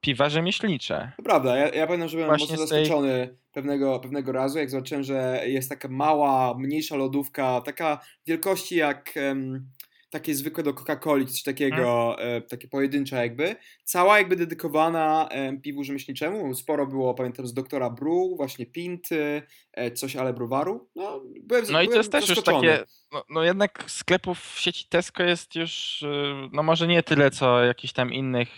piwa 0.00 0.28
rzemieślnicze. 0.28 1.12
To 1.16 1.22
prawda, 1.22 1.56
ja, 1.56 1.68
ja 1.68 1.86
pamiętam, 1.86 2.08
że 2.08 2.16
byłem 2.16 2.30
Właśnie 2.30 2.46
mocno 2.52 2.66
z 2.66 2.70
tej- 2.70 2.84
zaskoczony 2.86 3.36
pewnego, 3.52 4.00
pewnego 4.00 4.32
razu, 4.32 4.58
jak 4.58 4.70
zobaczyłem, 4.70 5.02
że 5.04 5.40
jest 5.46 5.68
taka 5.68 5.88
mała, 5.88 6.54
mniejsza 6.58 6.96
lodówka, 6.96 7.60
taka 7.60 8.00
wielkości 8.26 8.76
jak 8.76 9.16
em, 9.16 9.70
takie 10.10 10.34
zwykłe 10.34 10.64
do 10.64 10.72
Coca-Coli, 10.72 11.26
coś 11.26 11.42
takiego, 11.42 12.16
e, 12.18 12.40
takie 12.40 12.68
pojedyncze 12.68 13.16
jakby, 13.16 13.56
cała 13.84 14.18
jakby 14.18 14.36
dedykowana 14.36 15.28
em, 15.30 15.60
piwu 15.60 15.84
rzemieślniczemu, 15.84 16.54
sporo 16.54 16.86
było, 16.86 17.14
pamiętam, 17.14 17.46
z 17.46 17.54
doktora 17.54 17.90
Brew, 17.90 18.36
właśnie 18.36 18.66
Pinty, 18.66 19.42
e, 19.72 19.90
coś 19.90 20.16
ale 20.16 20.32
browaru, 20.32 20.88
no 20.94 21.22
byłem, 21.42 21.64
No 21.70 21.82
i 21.82 21.88
to 21.88 21.94
jest 21.94 22.12
też 22.12 22.28
już 22.28 22.42
takie, 22.42 22.84
no, 23.12 23.24
no 23.30 23.44
jednak 23.44 23.84
sklepów 23.86 24.40
w 24.40 24.60
sieci 24.60 24.88
Tesco 24.88 25.22
jest 25.22 25.54
już, 25.54 26.04
no 26.52 26.62
może 26.62 26.86
nie 26.86 27.02
tyle 27.02 27.30
co 27.30 27.64
jakichś 27.64 27.92
tam 27.92 28.12
innych, 28.12 28.48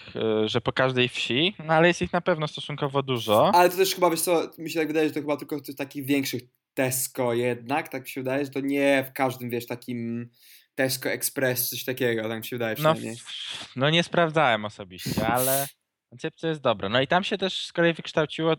że 0.45 0.61
po 0.61 0.73
każdej 0.73 1.09
wsi, 1.09 1.55
no 1.67 1.75
ale 1.75 1.89
jest 1.89 2.03
ich 2.03 2.13
na 2.13 2.21
pewno 2.21 2.49
stosunkowo 2.49 3.03
dużo. 3.03 3.55
Ale 3.55 3.71
to 3.71 3.77
też 3.77 3.95
chyba, 3.95 4.11
wiesz 4.11 4.21
co, 4.21 4.51
mi 4.59 4.71
się 4.71 4.79
tak 4.79 4.89
wydaje, 4.89 5.09
że 5.09 5.15
to 5.15 5.21
chyba 5.21 5.37
tylko 5.37 5.61
tych 5.61 5.77
takich 5.77 6.05
większych 6.05 6.43
Tesco 6.75 7.35
jednak, 7.35 7.89
tak 7.89 8.03
mi 8.03 8.09
się 8.09 8.21
wydaje, 8.21 8.45
że 8.45 8.51
to 8.51 8.61
nie 8.61 9.05
w 9.11 9.13
każdym, 9.13 9.51
wiesz, 9.51 9.67
takim 9.67 10.31
Tesco 10.75 11.09
Express, 11.11 11.69
coś 11.71 11.85
takiego, 11.85 12.29
tak 12.29 12.39
mi 12.39 12.45
się 12.47 12.57
wydaje 12.57 12.71
No, 12.79 12.95
przynajmniej. 12.95 13.17
w- 13.17 13.77
no 13.77 13.91
nie 13.91 14.03
sprawdzałem 14.03 14.65
osobiście, 14.65 15.27
ale 15.29 15.67
koncepcja 16.11 16.49
jest 16.49 16.61
dobra. 16.61 16.89
No 16.89 17.01
i 17.01 17.07
tam 17.07 17.25
się 17.25 17.39
też 17.39 17.67
z 17.67 17.73
kolei 17.73 17.93
wykształciło, 17.93 18.55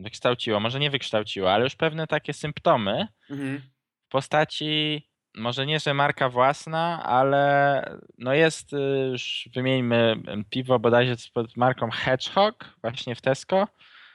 wykształciło, 0.00 0.60
może 0.60 0.80
nie 0.80 0.90
wykształciło, 0.90 1.52
ale 1.52 1.64
już 1.64 1.76
pewne 1.76 2.06
takie 2.06 2.32
symptomy 2.32 3.06
Mhm. 3.30 3.62
w 4.08 4.08
postaci, 4.08 5.02
może 5.36 5.66
nie, 5.66 5.80
że 5.80 5.94
marka 5.94 6.28
własna, 6.28 7.02
ale 7.04 7.82
no 8.18 8.34
jest, 8.34 8.72
y, 8.72 8.76
już 9.12 9.48
wymieńmy 9.54 10.16
piwo 10.50 10.78
bodajże 10.78 11.14
pod 11.34 11.56
marką 11.56 11.90
Hedgehog, 11.90 12.64
właśnie 12.82 13.14
w 13.14 13.20
Tesco, 13.20 13.68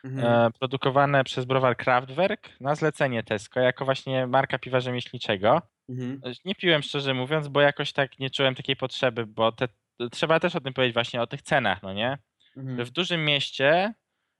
Mhm. 0.03 0.27
e, 0.47 0.51
produkowane 0.51 1.23
przez 1.23 1.45
browar 1.45 1.77
Kraftwerk 1.77 2.49
na 2.59 2.75
zlecenie 2.75 3.23
Tesco, 3.23 3.59
jako 3.59 3.85
właśnie 3.85 4.27
marka 4.27 4.59
piwa 4.59 4.79
rzemieślniczego. 4.79 5.61
Mhm. 5.89 6.21
Nie 6.45 6.55
piłem 6.55 6.83
szczerze 6.83 7.13
mówiąc, 7.13 7.47
bo 7.47 7.61
jakoś 7.61 7.93
tak 7.93 8.19
nie 8.19 8.29
czułem 8.29 8.55
takiej 8.55 8.75
potrzeby, 8.75 9.25
bo 9.25 9.51
te, 9.51 9.67
trzeba 10.11 10.39
też 10.39 10.55
o 10.55 10.61
tym 10.61 10.73
powiedzieć 10.73 10.93
właśnie 10.93 11.21
o 11.21 11.27
tych 11.27 11.41
cenach, 11.41 11.83
no 11.83 11.93
nie? 11.93 12.17
Mhm. 12.57 12.85
w 12.85 12.91
dużym 12.91 13.25
mieście, 13.25 13.93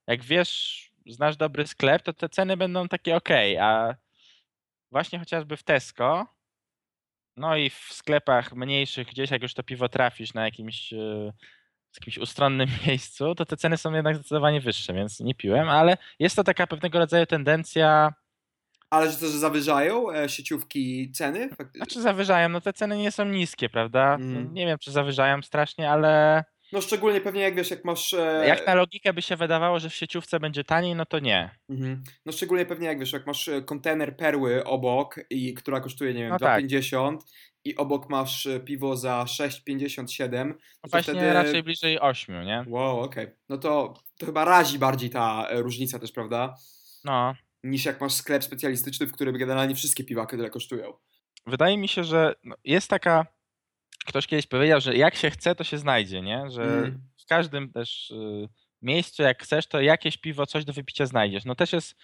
jak 0.07 0.23
wiesz, 0.23 0.83
znasz 1.05 1.37
dobry 1.37 1.67
sklep, 1.67 2.01
to 2.01 2.13
te 2.13 2.29
ceny 2.29 2.57
będą 2.57 2.87
takie 2.87 3.15
ok, 3.15 3.29
a 3.61 3.95
właśnie 4.91 5.19
chociażby 5.19 5.57
w 5.57 5.63
Tesco, 5.63 6.27
no 7.37 7.57
i 7.57 7.69
w 7.69 7.87
sklepach 7.91 8.53
mniejszych, 8.53 9.07
gdzieś 9.07 9.31
jak 9.31 9.41
już 9.41 9.53
to 9.53 9.63
piwo 9.63 9.89
trafisz 9.89 10.33
na 10.33 10.45
jakimś, 10.45 10.93
e, 10.93 11.33
jakimś 11.95 12.17
ustronnym 12.17 12.69
miejscu, 12.87 13.35
to 13.35 13.45
te 13.45 13.57
ceny 13.57 13.77
są 13.77 13.93
jednak 13.93 14.15
zdecydowanie 14.15 14.61
wyższe, 14.61 14.93
więc 14.93 15.19
nie 15.19 15.35
piłem, 15.35 15.69
ale 15.69 15.97
jest 16.19 16.35
to 16.35 16.43
taka 16.43 16.67
pewnego 16.67 16.99
rodzaju 16.99 17.25
tendencja, 17.25 18.13
Ale 18.89 19.11
że 19.11 19.17
to, 19.17 19.27
że 19.27 19.37
zawyżają 19.37 20.11
e, 20.11 20.29
sieciówki 20.29 21.11
ceny? 21.11 21.49
Fakty- 21.49 21.77
znaczy 21.77 22.01
zawyżają, 22.01 22.49
no 22.49 22.61
te 22.61 22.73
ceny 22.73 22.97
nie 22.97 23.11
są 23.11 23.25
niskie, 23.25 23.69
prawda? 23.69 24.15
Mm. 24.15 24.53
Nie 24.53 24.65
wiem, 24.65 24.77
czy 24.81 24.91
zawyżają 24.91 25.41
strasznie, 25.41 25.91
ale 25.91 26.43
No 26.71 26.81
szczególnie 26.81 27.21
pewnie 27.21 27.41
jak 27.41 27.55
wiesz, 27.55 27.71
jak 27.71 27.85
masz... 27.85 28.13
E... 28.13 28.43
jak 28.47 28.67
na 28.67 28.75
logikę 28.75 29.13
by 29.13 29.21
się 29.21 29.35
wydawało, 29.35 29.79
że 29.79 29.89
w 29.89 29.95
sieciówce 29.95 30.39
będzie 30.39 30.63
taniej, 30.63 30.95
no 30.95 31.05
to 31.05 31.19
nie. 31.19 31.49
Mhm. 31.69 32.03
No 32.25 32.31
szczególnie 32.31 32.65
pewnie 32.65 32.87
jak 32.87 32.99
wiesz, 32.99 33.13
jak 33.13 33.27
masz 33.27 33.47
e, 33.47 33.61
kontener 33.61 34.17
perły 34.17 34.63
obok, 34.63 35.19
i 35.29 35.53
która 35.53 35.79
kosztuje, 35.79 36.13
nie 36.13 36.21
wiem, 36.21 36.29
No 36.29 36.39
tak. 36.39 36.65
2,50 36.65 37.17
i 37.63 37.75
obok 37.75 38.09
masz 38.09 38.45
e, 38.45 38.59
piwo 38.59 38.95
za 38.95 39.25
6,57, 39.27 40.47
No 40.47 40.53
to 40.53 40.89
właśnie 40.89 41.13
wtedy... 41.13 41.33
raczej 41.33 41.63
bliżej 41.63 41.99
8, 41.99 42.45
nie? 42.45 42.65
Wow, 42.67 42.99
okej. 42.99 43.27
No 43.49 43.57
to, 43.57 43.93
to 44.17 44.25
chyba 44.25 44.45
razi 44.45 44.79
bardziej 44.79 45.09
ta 45.09 45.47
e, 45.49 45.61
różnica 45.61 45.99
też, 45.99 46.11
prawda? 46.11 46.55
No. 47.03 47.35
Niż 47.63 47.85
jak 47.85 48.01
masz 48.01 48.13
sklep 48.13 48.43
specjalistyczny, 48.43 49.07
w 49.07 49.11
którym 49.11 49.37
generalnie 49.37 49.75
wszystkie 49.75 50.03
piwaki 50.03 50.37
tyle 50.37 50.49
kosztują. 50.49 50.93
Wydaje 51.45 51.77
mi 51.77 51.87
się, 51.87 52.03
że 52.03 52.35
no, 52.43 52.55
jest 52.63 52.89
taka. 52.89 53.25
Ktoś 54.05 54.27
kiedyś 54.27 54.47
powiedział, 54.47 54.81
że 54.81 54.95
jak 54.95 55.15
się 55.15 55.29
chce, 55.29 55.55
to 55.55 55.63
się 55.63 55.77
znajdzie, 55.77 56.21
nie? 56.21 56.49
Że 56.49 56.63
Mm. 56.63 57.01
w 57.23 57.25
każdym 57.25 57.71
też 57.71 58.11
y, 58.11 58.49
miejscu, 58.81 59.23
jak 59.23 59.43
chcesz, 59.43 59.67
to 59.67 59.81
jakieś 59.81 60.17
piwo, 60.17 60.45
coś 60.45 60.65
do 60.65 60.73
wypicia 60.73 61.05
znajdziesz. 61.05 61.45
No 61.45 61.55
też 61.55 61.73
jest 61.73 61.95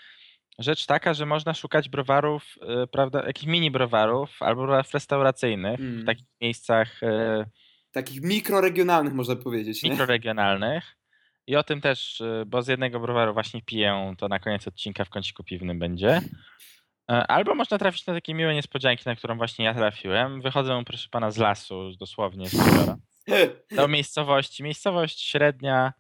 rzecz 0.60 0.86
taka, 0.86 1.14
że 1.14 1.26
można 1.26 1.54
szukać 1.54 1.90
browarów, 1.90 2.44
y, 2.84 2.88
prawda, 2.88 3.24
jakichś 3.28 3.48
mini 3.48 3.72
browarów 3.72 4.30
albo 4.40 4.62
browarów 4.62 4.94
restauracyjnych 4.94 5.80
w 5.80 5.84
Mm. 5.84 6.06
takich 6.06 6.28
miejscach 6.42 7.04
y, 7.04 7.46
Takich 7.92 8.22
mikroregionalnych 8.22 9.14
można 9.14 9.36
powiedzieć, 9.36 9.84
nie? 9.84 9.90
I 11.48 11.56
o 11.56 11.64
tym 11.64 11.82
też, 11.82 12.22
y, 12.22 12.44
bo 12.48 12.62
z 12.62 12.68
jednego 12.68 13.00
browaru 13.00 13.34
właśnie 13.34 13.62
piję, 13.62 14.14
to 14.18 14.28
na 14.28 14.40
koniec 14.40 14.68
odcinka 14.68 15.06
w 15.06 15.10
kąciku 15.10 15.44
piwnym 15.44 15.80
będzie. 15.80 16.22
E, 17.12 17.28
Albo 17.28 17.56
można 17.56 17.78
trafić 17.78 18.06
na 18.06 18.14
takie 18.14 18.34
miłe 18.34 18.54
niespodzianki, 18.54 19.04
na 19.06 19.16
którą 19.16 19.38
właśnie 19.38 19.66
ja 19.66 19.74
trafiłem. 19.74 20.42
Wychodzę, 20.42 20.84
proszę 20.86 21.10
pana, 21.12 21.32
z 21.32 21.38
lasu, 21.38 21.92
dosłownie 22.00 22.50
z 22.50 22.54
jeziora. 22.54 22.98
Do 23.76 23.88
miejscowości. 23.88 24.64
Miejscowość 24.64 25.22
średnia, 25.22 25.94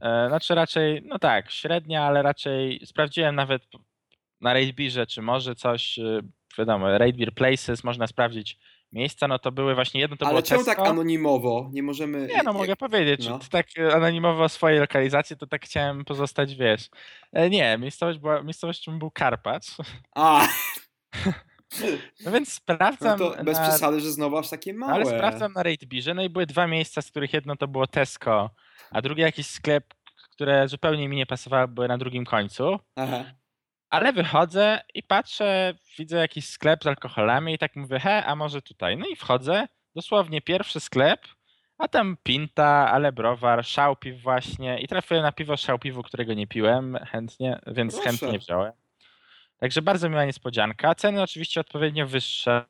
e, 0.00 0.28
znaczy 0.28 0.54
raczej, 0.54 1.02
no 1.04 1.18
tak, 1.18 1.50
średnia, 1.50 2.02
ale 2.02 2.22
raczej 2.22 2.80
sprawdziłem 2.86 3.34
nawet 3.34 3.62
na 4.40 4.52
Raidbirze, 4.52 5.06
czy 5.06 5.22
może 5.22 5.54
coś, 5.54 5.98
e, 5.98 6.20
wiadomo, 6.58 6.98
Raidbeer 6.98 7.34
Places, 7.34 7.84
można 7.84 8.06
sprawdzić 8.06 8.58
miejsca, 8.92 9.28
no 9.28 9.38
to 9.38 9.52
były 9.52 9.74
właśnie 9.74 10.00
jedno 10.00 10.16
to 10.16 10.26
Ale 10.26 10.32
było 10.32 10.42
czemu 10.42 10.64
Tesco. 10.64 10.82
tak 10.82 10.90
anonimowo? 10.90 11.70
Nie 11.72 11.82
możemy... 11.82 12.26
Nie, 12.26 12.42
no 12.42 12.52
mogę 12.52 12.76
powiedzieć, 12.76 13.28
no. 13.28 13.38
tak 13.50 13.66
anonimowo 13.94 14.44
o 14.44 14.48
swojej 14.48 14.78
lokalizacji, 14.78 15.36
to 15.36 15.46
tak 15.46 15.64
chciałem 15.64 16.04
pozostać, 16.04 16.54
wiesz. 16.54 16.88
E, 17.32 17.50
Nie, 17.50 17.78
miejscowość 17.78 18.18
była, 18.18 18.42
miejscowością 18.42 18.98
był 18.98 19.10
Karpacz, 19.10 19.66
A, 20.14 20.46
no 22.24 22.32
więc 22.32 22.48
no 22.48 22.54
sprawdzam 22.54 23.18
to 23.18 23.44
bez 23.44 23.58
na... 23.58 23.68
przesady, 23.68 24.00
że 24.00 24.12
znowu 24.12 24.36
aż 24.36 24.48
takie 24.48 24.74
małe. 24.74 24.92
Ale 24.92 25.06
sprawdzam 25.06 25.52
na 25.52 25.62
RateBirze, 25.62 26.14
no 26.14 26.22
i 26.22 26.28
były 26.28 26.46
dwa 26.46 26.66
miejsca, 26.66 27.02
z 27.02 27.10
których 27.10 27.32
jedno 27.32 27.56
to 27.56 27.68
było 27.68 27.86
Tesco, 27.86 28.50
a 28.90 29.02
drugie 29.02 29.22
jakiś 29.22 29.46
sklep, 29.46 29.84
które 30.32 30.68
zupełnie 30.68 31.08
mi 31.08 31.16
nie 31.16 31.26
pasowały, 31.26 31.68
były 31.68 31.88
na 31.88 31.98
drugim 31.98 32.24
końcu. 32.24 32.78
Aha. 32.96 33.24
Ale 33.90 34.12
wychodzę 34.12 34.80
i 34.94 35.02
patrzę, 35.02 35.74
widzę 35.98 36.16
jakiś 36.16 36.48
sklep 36.48 36.84
z 36.84 36.86
alkoholami 36.86 37.54
i 37.54 37.58
tak 37.58 37.76
mówię, 37.76 37.98
he, 38.00 38.24
a 38.26 38.36
może 38.36 38.62
tutaj. 38.62 38.96
No 38.96 39.06
i 39.06 39.16
wchodzę, 39.16 39.68
dosłownie 39.94 40.40
pierwszy 40.42 40.80
sklep, 40.80 41.20
a 41.78 41.88
tam 41.88 42.16
pinta, 42.22 42.90
ale 42.92 43.12
browar, 43.12 43.64
szałpiw 43.66 44.22
właśnie 44.22 44.80
i 44.80 44.88
trafiłem 44.88 45.22
na 45.22 45.32
piwo 45.32 45.56
szałpiwu, 45.56 46.02
którego 46.02 46.34
nie 46.34 46.46
piłem 46.46 46.98
chętnie, 47.10 47.60
więc 47.66 47.94
Proszę. 47.94 48.08
chętnie 48.10 48.38
wziąłem. 48.38 48.72
Także 49.60 49.82
bardzo 49.82 50.08
miła 50.08 50.24
niespodzianka. 50.24 50.94
Ceny 50.94 51.22
oczywiście 51.22 51.60
odpowiednio 51.60 52.06
wyższe, 52.06 52.64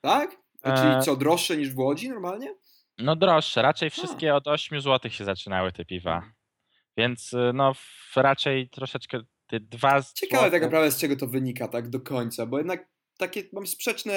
Tak? 0.00 0.36
A 0.62 0.68
E. 0.70 0.76
Czyli 0.76 1.02
co, 1.04 1.16
droższe 1.16 1.56
niż 1.56 1.70
w 1.70 1.78
Łodzi 1.78 2.08
normalnie? 2.08 2.54
no 2.98 3.16
droższe. 3.16 3.62
Raczej 3.62 3.90
wszystkie 3.90 4.34
od 4.34 4.48
8 4.48 4.80
zł 4.80 5.10
się 5.10 5.24
zaczynały 5.24 5.72
te 5.72 5.84
piwa. 5.84 6.22
Więc 6.96 7.32
y, 7.32 7.50
no 7.54 7.72
raczej 8.16 8.68
troszeczkę 8.68 9.20
te 9.52 9.60
dwa 9.60 10.02
Ciekawe 10.14 10.50
tak 10.50 10.62
naprawdę 10.62 10.90
z 10.90 10.98
czego 10.98 11.16
to 11.16 11.26
wynika 11.26 11.68
tak 11.68 11.88
do 11.90 12.00
końca, 12.00 12.46
bo 12.46 12.58
jednak 12.58 12.88
takie 13.18 13.42
mam 13.52 13.66
sprzeczne, 13.66 14.12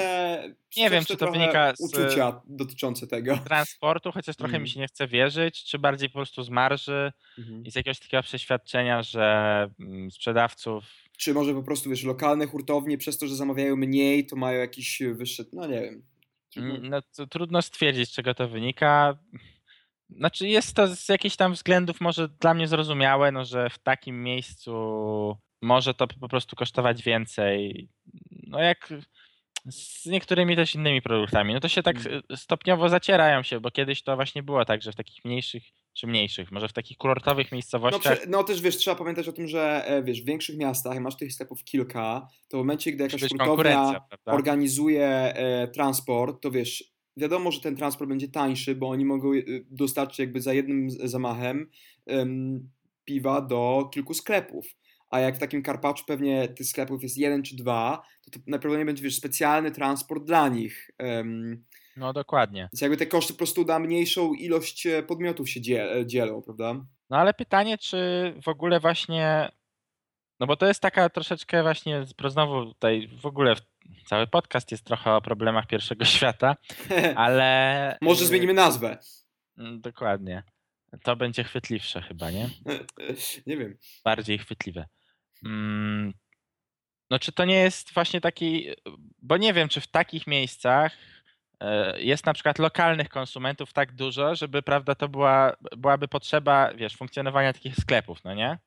Nie 0.77 0.89
wiem, 0.89 1.03
sprzeczne 1.03 1.15
czy 1.15 1.25
to 1.25 1.31
wynika 1.39 1.73
z- 1.75 1.79
uczucia 1.81 2.41
dotyczące 2.47 3.07
tego. 3.07 3.37
transportu, 3.37 4.11
chociaż 4.11 4.35
trochę 4.35 4.51
Mm. 4.55 4.61
mi 4.63 4.69
się 4.69 4.79
nie 4.79 4.87
chce 4.87 5.07
wierzyć, 5.07 5.63
czy 5.63 5.79
bardziej 5.79 6.09
po 6.09 6.13
prostu 6.13 6.43
z 6.43 6.49
marży 6.49 7.11
Mhm. 7.37 7.63
i 7.65 7.71
z 7.71 7.75
jakiegoś 7.75 7.99
takiego 7.99 8.23
przeświadczenia, 8.23 9.03
że 9.03 9.67
mm, 9.79 10.11
sprzedawców. 10.11 10.83
Czy 11.17 11.33
może 11.33 11.53
po 11.53 11.63
prostu, 11.63 11.89
wiesz, 11.89 12.03
lokalne 12.03 12.47
hurtownie 12.47 12.97
przez 12.97 13.17
to, 13.17 13.27
że 13.27 13.35
zamawiają 13.35 13.75
mniej, 13.75 14.25
to 14.25 14.35
mają 14.35 14.59
jakiś 14.59 14.99
wyższy, 15.13 15.45
no 15.53 15.67
nie 15.67 15.81
wiem. 15.81 16.03
Trudno- 16.53 16.75
mm, 16.75 16.89
No, 16.89 17.01
to 17.15 17.27
trudno 17.27 17.61
stwierdzić, 17.61 18.09
z 18.09 18.13
czego 18.13 18.33
to 18.33 18.47
wynika. 18.47 19.17
Znaczy, 20.09 20.47
jest 20.47 20.75
to 20.75 20.87
z 20.95 21.09
jakichś 21.09 21.35
tam 21.35 21.53
względów 21.53 22.01
może 22.01 22.29
dla 22.29 22.53
mnie 22.53 22.67
zrozumiałe, 22.67 23.31
no, 23.31 23.45
że 23.45 23.69
w 23.69 23.79
takim 23.79 24.23
miejscu 24.23 24.71
może 25.61 25.93
to 25.93 26.07
po 26.07 26.29
prostu 26.29 26.55
kosztować 26.55 27.03
więcej. 27.03 27.89
No, 28.47 28.61
jak 28.61 28.93
z 29.69 30.05
niektórymi 30.05 30.55
też 30.55 30.75
innymi 30.75 31.01
produktami. 31.01 31.53
No 31.53 31.59
to 31.59 31.67
się 31.67 31.83
tak 31.83 31.95
Mm. 32.05 32.21
stopniowo 32.35 32.89
zacierają 32.89 33.43
się, 33.43 33.59
bo 33.59 33.71
kiedyś 33.71 34.03
to 34.03 34.15
właśnie 34.15 34.43
było 34.43 34.65
tak, 34.65 34.81
że 34.81 34.91
w 34.91 34.95
takich 34.95 35.25
mniejszych, 35.25 35.63
czy 35.93 36.07
mniejszych, 36.07 36.51
może 36.51 36.67
w 36.67 36.73
takich 36.73 36.97
kurortowych 36.97 37.51
No, 37.51 37.55
miejscowościach 37.55 38.17
prze, 38.17 38.27
no 38.27 38.43
też 38.43 38.61
wiesz, 38.61 38.77
trzeba 38.77 38.95
pamiętać 38.95 39.27
o 39.27 39.31
tym, 39.31 39.47
że 39.47 39.85
e, 39.87 40.03
wiesz, 40.03 40.21
w 40.21 40.25
większych 40.25 40.57
miastach, 40.57 40.93
jak 40.93 41.03
masz 41.03 41.15
tych 41.15 41.33
sklepów 41.33 41.63
kilka, 41.63 42.27
to 42.47 42.57
w 42.57 42.59
momencie, 42.59 42.91
gdy 42.91 43.03
jakaś 43.03 43.21
hurtownia 43.21 44.01
organizuje 44.25 45.07
e, 45.07 45.67
transport, 45.67 46.41
to 46.41 46.51
wiesz, 46.51 46.94
wiadomo, 47.17 47.51
że 47.51 47.61
ten 47.61 47.75
transport 47.75 48.09
będzie 48.09 48.27
tańszy, 48.27 48.75
bo 48.75 48.89
oni 48.89 49.05
mogą 49.05 49.33
e, 49.33 49.41
dostarczyć 49.69 50.19
jakby 50.19 50.41
za 50.41 50.53
jednym 50.53 50.89
zamachem 50.89 51.69
em, 52.05 52.69
piwa 53.05 53.41
do 53.41 53.89
kilku 53.93 54.13
sklepów. 54.13 54.65
A 55.09 55.19
jak 55.19 55.35
w 55.35 55.39
takim 55.39 55.63
Karpaczu 55.63 56.05
pewnie 56.07 56.47
tych 56.47 56.67
sklepów 56.67 57.03
jest 57.03 57.17
jeden 57.17 57.43
czy 57.43 57.55
dwa, 57.55 58.01
to 58.25 58.31
to 58.31 58.39
najprawdopodobniej 58.39 58.85
będzie 58.85 59.03
wiesz, 59.03 59.15
specjalny 59.15 59.71
transport 59.71 60.23
dla 60.23 60.49
nich. 60.49 60.91
No 61.97 62.13
dokładnie. 62.13 62.69
więc 62.73 62.81
jakby 62.81 62.97
te 62.97 63.05
koszty 63.05 63.33
po 63.33 63.37
prostu 63.37 63.65
na 63.65 63.79
mniejszą 63.79 64.33
ilość 64.33 64.87
e, 64.87 65.03
podmiotów 65.03 65.49
się 65.49 65.59
e, 65.75 66.05
dzielą, 66.05 66.41
prawda? 66.41 66.85
No 67.09 67.17
ale 67.17 67.33
pytanie, 67.33 67.77
czy 67.77 67.97
w 68.43 68.47
ogóle 68.47 68.79
właśnie. 68.79 69.51
No 70.39 70.47
bo 70.47 70.55
to 70.57 70.67
jest 70.67 70.79
taka 70.81 71.09
troszeczkę 71.09 71.63
właśnie, 71.63 72.05
znowu 72.27 72.65
tutaj 72.65 73.09
w 73.21 73.25
ogóle 73.25 73.55
w- 73.55 73.61
cały 74.05 74.27
podcast 74.27 74.71
jest 74.71 74.83
trochę 74.85 75.13
o 75.13 75.21
problemach 75.21 75.67
pierwszego 75.67 76.05
świata, 76.15 76.55
ale. 77.15 77.97
Może 78.01 78.23
y, 78.23 78.27
zmienimy 78.27 78.53
nazwę. 78.53 78.97
mm, 79.57 79.81
Dokładnie. 79.81 80.43
To 81.03 81.15
będzie 81.15 81.43
chwytliwsze 81.43 82.01
chyba, 82.01 82.31
nie? 82.31 82.49
Nie 83.47 83.57
wiem. 83.57 83.77
Bardziej 84.03 84.37
chwytliwe. 84.37 84.85
Mm, 85.45 86.13
No 87.09 87.19
czy 87.19 87.31
to 87.31 87.45
nie 87.45 87.55
jest 87.55 87.93
właśnie 87.93 88.21
taki, 88.21 88.67
bo 89.21 89.37
nie 89.37 89.53
wiem, 89.53 89.69
czy 89.69 89.81
w 89.81 89.87
takich 89.87 90.27
miejscach 90.27 90.97
e, 91.59 92.01
jest 92.01 92.25
na 92.25 92.33
przykład 92.33 92.59
lokalnych 92.59 93.09
konsumentów 93.09 93.73
tak 93.73 93.91
dużo, 93.95 94.35
żeby, 94.35 94.61
prawda, 94.61 94.95
to 94.95 95.09
była, 95.09 95.55
byłaby 95.77 96.07
potrzeba, 96.07 96.73
wiesz, 96.73 96.95
funkcjonowania 96.97 97.53
takich 97.53 97.75
sklepów, 97.75 98.23
no 98.23 98.33
nie? 98.33 98.57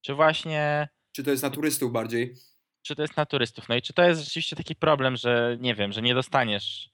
Czy 0.00 0.14
właśnie, 0.14 0.88
Czy 1.12 1.24
to 1.24 1.30
jest 1.30 1.42
na 1.42 1.50
turystów 1.50 1.92
bardziej? 1.92 2.34
Czy 2.82 2.96
to 2.96 3.02
jest 3.02 3.16
na 3.16 3.26
turystów? 3.26 3.68
No 3.68 3.74
i 3.74 3.82
czy 3.82 3.92
to 3.92 4.02
jest 4.02 4.24
rzeczywiście 4.24 4.56
taki 4.56 4.76
problem, 4.76 5.16
że 5.16 5.56
nie 5.60 5.74
wiem, 5.74 5.92
że 5.92 6.02
nie 6.02 6.14
dostaniesz, 6.14 6.90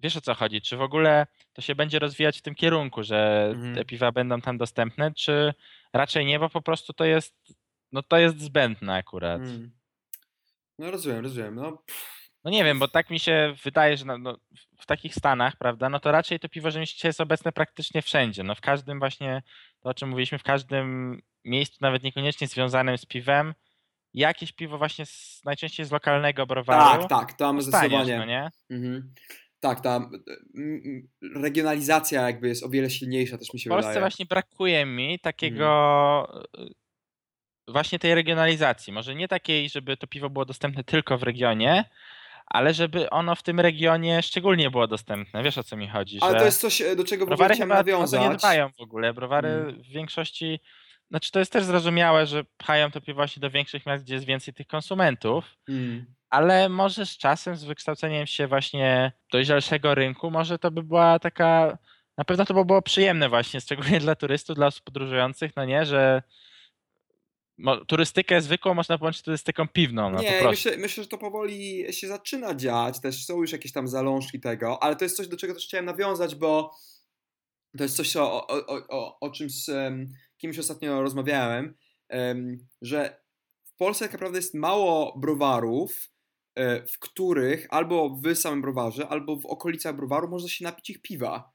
wiesz 0.00 0.16
o 0.16 0.20
co 0.20 0.34
chodzi, 0.34 0.60
czy 0.62 0.76
w 0.76 0.82
ogóle 0.82 1.26
to 1.52 1.62
się 1.62 1.74
będzie 1.74 1.98
rozwijać 1.98 2.38
w 2.38 2.42
tym 2.42 2.54
kierunku, 2.54 3.02
że 3.02 3.48
Mhm. 3.54 3.74
te 3.74 3.84
piwa 3.84 4.12
będą 4.12 4.40
tam 4.40 4.58
dostępne, 4.58 5.14
czy 5.14 5.54
raczej 5.92 6.26
nie, 6.26 6.38
bo 6.38 6.48
po 6.48 6.62
prostu 6.62 6.92
to 6.92 7.04
jest, 7.04 7.36
no 7.92 8.02
to 8.02 8.18
jest 8.18 8.40
zbędne 8.40 8.94
akurat. 8.94 9.40
Mm. 9.40 9.70
No 10.78 10.90
rozumiem, 10.90 11.22
rozumiem. 11.22 11.54
No, 11.54 11.82
No 12.44 12.50
nie 12.50 12.64
wiem, 12.64 12.78
bo 12.78 12.88
tak 12.88 13.10
mi 13.10 13.20
się 13.20 13.54
wydaje, 13.64 13.96
że 13.96 14.04
no, 14.04 14.18
no, 14.18 14.38
w 14.78 14.86
takich 14.86 15.14
stanach, 15.14 15.56
prawda, 15.56 15.88
no 15.88 16.00
to 16.00 16.12
raczej 16.12 16.40
to 16.40 16.48
piwo 16.48 16.70
rzemieślnicze 16.70 17.08
jest 17.08 17.20
obecne 17.20 17.52
praktycznie 17.52 18.02
wszędzie. 18.02 18.42
No 18.42 18.54
w 18.54 18.60
każdym 18.60 18.98
właśnie, 18.98 19.42
to 19.80 19.88
o 19.88 19.94
czym 19.94 20.08
mówiliśmy, 20.08 20.38
w 20.38 20.42
każdym 20.42 21.18
miejscu, 21.44 21.78
nawet 21.80 22.02
niekoniecznie 22.02 22.46
związanym 22.46 22.98
z 22.98 23.06
piwem, 23.06 23.54
jakieś 24.14 24.52
piwo 24.52 24.78
właśnie 24.78 25.06
z, 25.06 25.40
najczęściej 25.44 25.86
z 25.86 25.90
lokalnego 25.92 26.46
browaru 26.46 27.00
tak, 27.02 27.08
tak, 27.28 27.32
tam 27.32 27.62
zdecydowanie. 27.62 28.18
no 28.18 28.24
nie? 28.24 28.50
Mhm. 28.70 29.14
Tak, 29.60 29.80
ta 29.80 30.10
regionalizacja 31.36 32.22
jakby 32.22 32.48
jest 32.48 32.62
o 32.64 32.68
wiele 32.68 32.90
silniejsza, 32.90 33.38
też 33.38 33.54
mi 33.54 33.60
W 33.60 33.62
się 33.62 33.70
Polsce 33.70 33.88
wydaje. 33.88 34.00
właśnie 34.00 34.26
brakuje 34.26 34.86
mi 34.86 35.18
takiego 35.18 36.42
y, 36.58 37.72
właśnie 37.72 37.98
tej 37.98 38.14
regionalizacji. 38.14 38.92
Może 38.92 39.14
nie 39.14 39.28
takiej, 39.28 39.68
żeby 39.68 39.96
to 39.96 40.06
piwo 40.06 40.30
było 40.30 40.44
dostępne 40.44 40.84
tylko 40.84 41.18
w 41.18 41.22
regionie, 41.22 41.84
ale 42.46 42.74
żeby 42.74 43.10
ono 43.10 43.34
w 43.34 43.42
tym 43.42 43.60
regionie 43.60 44.22
szczególnie 44.22 44.70
było 44.70 44.86
dostępne. 44.86 45.42
Wiesz 45.42 45.58
o 45.58 45.64
co 45.64 45.76
mi 45.76 45.88
chodzi? 45.88 46.18
Ale 46.20 46.32
że... 46.32 46.38
to 46.38 46.44
jest 46.44 46.60
coś, 46.60 46.80
e, 46.80 46.96
do 46.96 47.04
czego 47.04 47.24
w 47.24 47.28
Browary 47.28 47.54
chciałem 47.54 47.70
to 47.70 47.74
nie 47.90 47.92
nawiązać. 47.92 48.38
dbają 48.40 48.68
w 48.78 48.80
ogóle. 48.80 49.14
Browary 49.14 49.48
Mm. 49.48 49.82
w 49.82 49.86
większości, 49.86 50.60
znaczy 51.10 51.30
to 51.30 51.38
jest 51.38 51.52
też 51.52 51.64
zrozumiałe, 51.64 52.26
że 52.26 52.44
pchają 52.56 52.90
to 52.90 53.00
piwo 53.00 53.16
właśnie 53.16 53.40
do 53.40 53.50
większych 53.50 53.86
miast, 53.86 54.04
gdzie 54.04 54.14
jest 54.14 54.26
więcej 54.26 54.54
tych 54.54 54.66
konsumentów, 54.66 55.44
Mm. 55.68 56.06
ale 56.30 56.68
może 56.68 57.06
z 57.06 57.18
czasem, 57.18 57.56
z 57.56 57.64
wykształceniem 57.64 58.26
się 58.26 58.46
właśnie 58.46 59.12
dojrzalszego 59.32 59.94
rynku, 59.94 60.30
może 60.30 60.58
to 60.58 60.70
by 60.70 60.82
była 60.82 61.18
taka, 61.18 61.78
na 62.18 62.24
pewno 62.24 62.44
to 62.44 62.54
by 62.54 62.64
było 62.64 62.82
przyjemne 62.82 63.28
właśnie, 63.28 63.60
szczególnie 63.66 64.00
dla 64.00 64.14
turystów, 64.14 64.56
dla 64.56 64.66
osób 64.66 64.84
podróżujących, 64.84 65.56
no 65.56 65.64
nie, 65.64 65.86
że 65.86 66.22
turystykę 67.86 68.40
zwykłą 68.40 68.74
można 68.74 68.98
połączyć 68.98 69.20
z 69.20 69.24
turystyką 69.24 69.68
piwną, 69.68 70.10
no 70.10 70.22
Nie, 70.22 70.42
myślę, 70.44 70.76
myślę, 70.76 71.02
że 71.02 71.08
to 71.08 71.18
powoli 71.18 71.86
się 71.90 72.08
zaczyna 72.08 72.54
dziać. 72.54 73.00
Też 73.00 73.24
są 73.24 73.40
już 73.40 73.52
jakieś 73.52 73.72
tam 73.72 73.88
zalążki 73.88 74.40
tego, 74.40 74.82
ale 74.82 74.96
to 74.96 75.04
jest 75.04 75.16
coś, 75.16 75.28
do 75.28 75.36
czego 75.36 75.54
też 75.54 75.64
chciałem 75.64 75.86
nawiązać, 75.86 76.34
bo 76.34 76.74
to 77.78 77.82
jest 77.82 77.96
coś, 77.96 78.16
o, 78.16 78.46
o, 78.46 78.66
o, 78.66 78.86
o, 78.88 79.20
o 79.20 79.30
czym 79.30 79.50
z 79.50 79.68
em, 79.68 80.08
kimś 80.40 80.58
ostatnio 80.58 81.02
rozmawiałem, 81.02 81.74
em, 82.08 82.58
że 82.82 83.20
w 83.64 83.76
Polsce 83.76 84.04
tak 84.04 84.12
naprawdę 84.12 84.38
jest 84.38 84.54
mało 84.54 85.18
browarów, 85.18 86.08
e, 86.54 86.86
w 86.86 86.98
których 86.98 87.66
albo 87.70 88.10
w 88.24 88.34
samym 88.34 88.62
browarze, 88.62 89.08
albo 89.08 89.36
w 89.36 89.46
okolicach 89.46 89.96
browaru 89.96 90.28
można 90.28 90.48
się 90.48 90.64
napić 90.64 90.90
ich 90.90 91.02
piwa. 91.02 91.52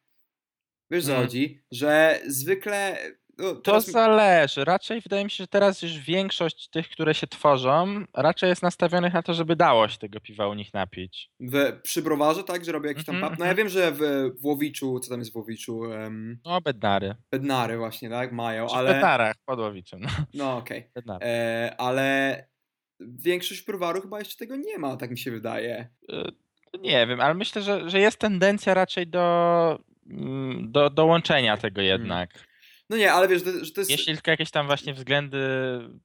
Wiesz, 0.92 1.06
co 1.06 1.12
Mm. 1.12 1.24
chodzi? 1.24 1.64
Że 1.72 2.22
zwykle... 2.28 2.98
No, 3.38 3.56
To 3.56 3.62
teraz- 3.62 3.86
zależy. 3.92 4.66
Raczej 4.66 5.02
wydaje 5.02 5.24
mi 5.24 5.30
się, 5.32 5.44
że 5.44 5.48
teraz 5.48 5.82
już 5.82 5.98
większość 5.98 6.70
tych, 6.70 6.90
które 6.90 7.14
się 7.16 7.28
tworzą, 7.28 8.06
raczej 8.14 8.50
jest 8.50 8.62
nastawionych 8.64 9.14
na 9.14 9.24
to, 9.24 9.34
żeby 9.34 9.56
dało 9.56 9.88
się 9.88 9.98
tego 9.98 10.20
piwa 10.20 10.48
u 10.48 10.54
nich 10.54 10.74
napić. 10.74 11.30
w, 11.40 11.82
przy 11.84 12.02
browarze, 12.02 12.44
tak? 12.44 12.66
Że 12.66 12.72
robię 12.72 12.88
jakiś 12.90 13.06
tam 13.06 13.16
Mhm, 13.16 13.32
pub. 13.34 13.40
No 13.40 13.46
ja 13.46 13.52
mhm. 13.52 13.58
wiem, 13.68 13.70
że 13.70 13.92
w, 13.92 14.00
w 14.42 14.46
Łowiczu, 14.46 15.00
co 15.00 15.10
tam 15.10 15.20
jest 15.20 15.34
w 15.34 15.36
Łowiczu? 15.36 15.78
Um, 15.78 16.40
No, 16.46 16.62
bednary. 16.62 17.16
Bednary 17.32 17.78
właśnie, 17.78 18.10
tak? 18.10 18.32
Mają, 18.32 18.68
Czy 18.68 18.74
w 18.74 18.78
ale... 18.78 18.94
bednarach, 18.94 19.36
podłowiczym. 19.46 20.00
No, 20.02 20.10
No 20.34 20.58
okej. 20.58 20.90
bednary. 20.96 21.26
E, 21.26 21.76
Ale 21.78 22.48
większość 23.00 23.66
browarów 23.66 24.04
chyba 24.04 24.20
jeszcze 24.20 24.38
tego 24.38 24.56
nie 24.56 24.78
ma, 24.78 24.98
tak 24.98 25.12
mi 25.12 25.18
się 25.18 25.32
wydaje. 25.32 25.88
Y, 26.10 26.80
Nie 26.80 27.08
wiem, 27.08 27.22
ale 27.22 27.34
myślę, 27.34 27.62
że, 27.62 27.90
że 27.90 28.00
jest 28.00 28.18
tendencja 28.20 28.74
raczej 28.74 29.08
do, 29.08 29.80
mm, 30.10 30.72
do 30.72 30.90
dołączenia 30.90 31.58
tego 31.58 31.82
jednak. 31.82 32.30
No 32.90 32.98
nie, 32.98 33.14
ale 33.14 33.28
wiesz, 33.28 33.44
że 33.62 33.72
to 33.72 33.82
jest... 33.82 33.92
Jeśli 33.92 34.14
tylko 34.14 34.32
jakieś 34.32 34.52
tam 34.52 34.68
właśnie 34.68 34.94
względy 34.94 35.40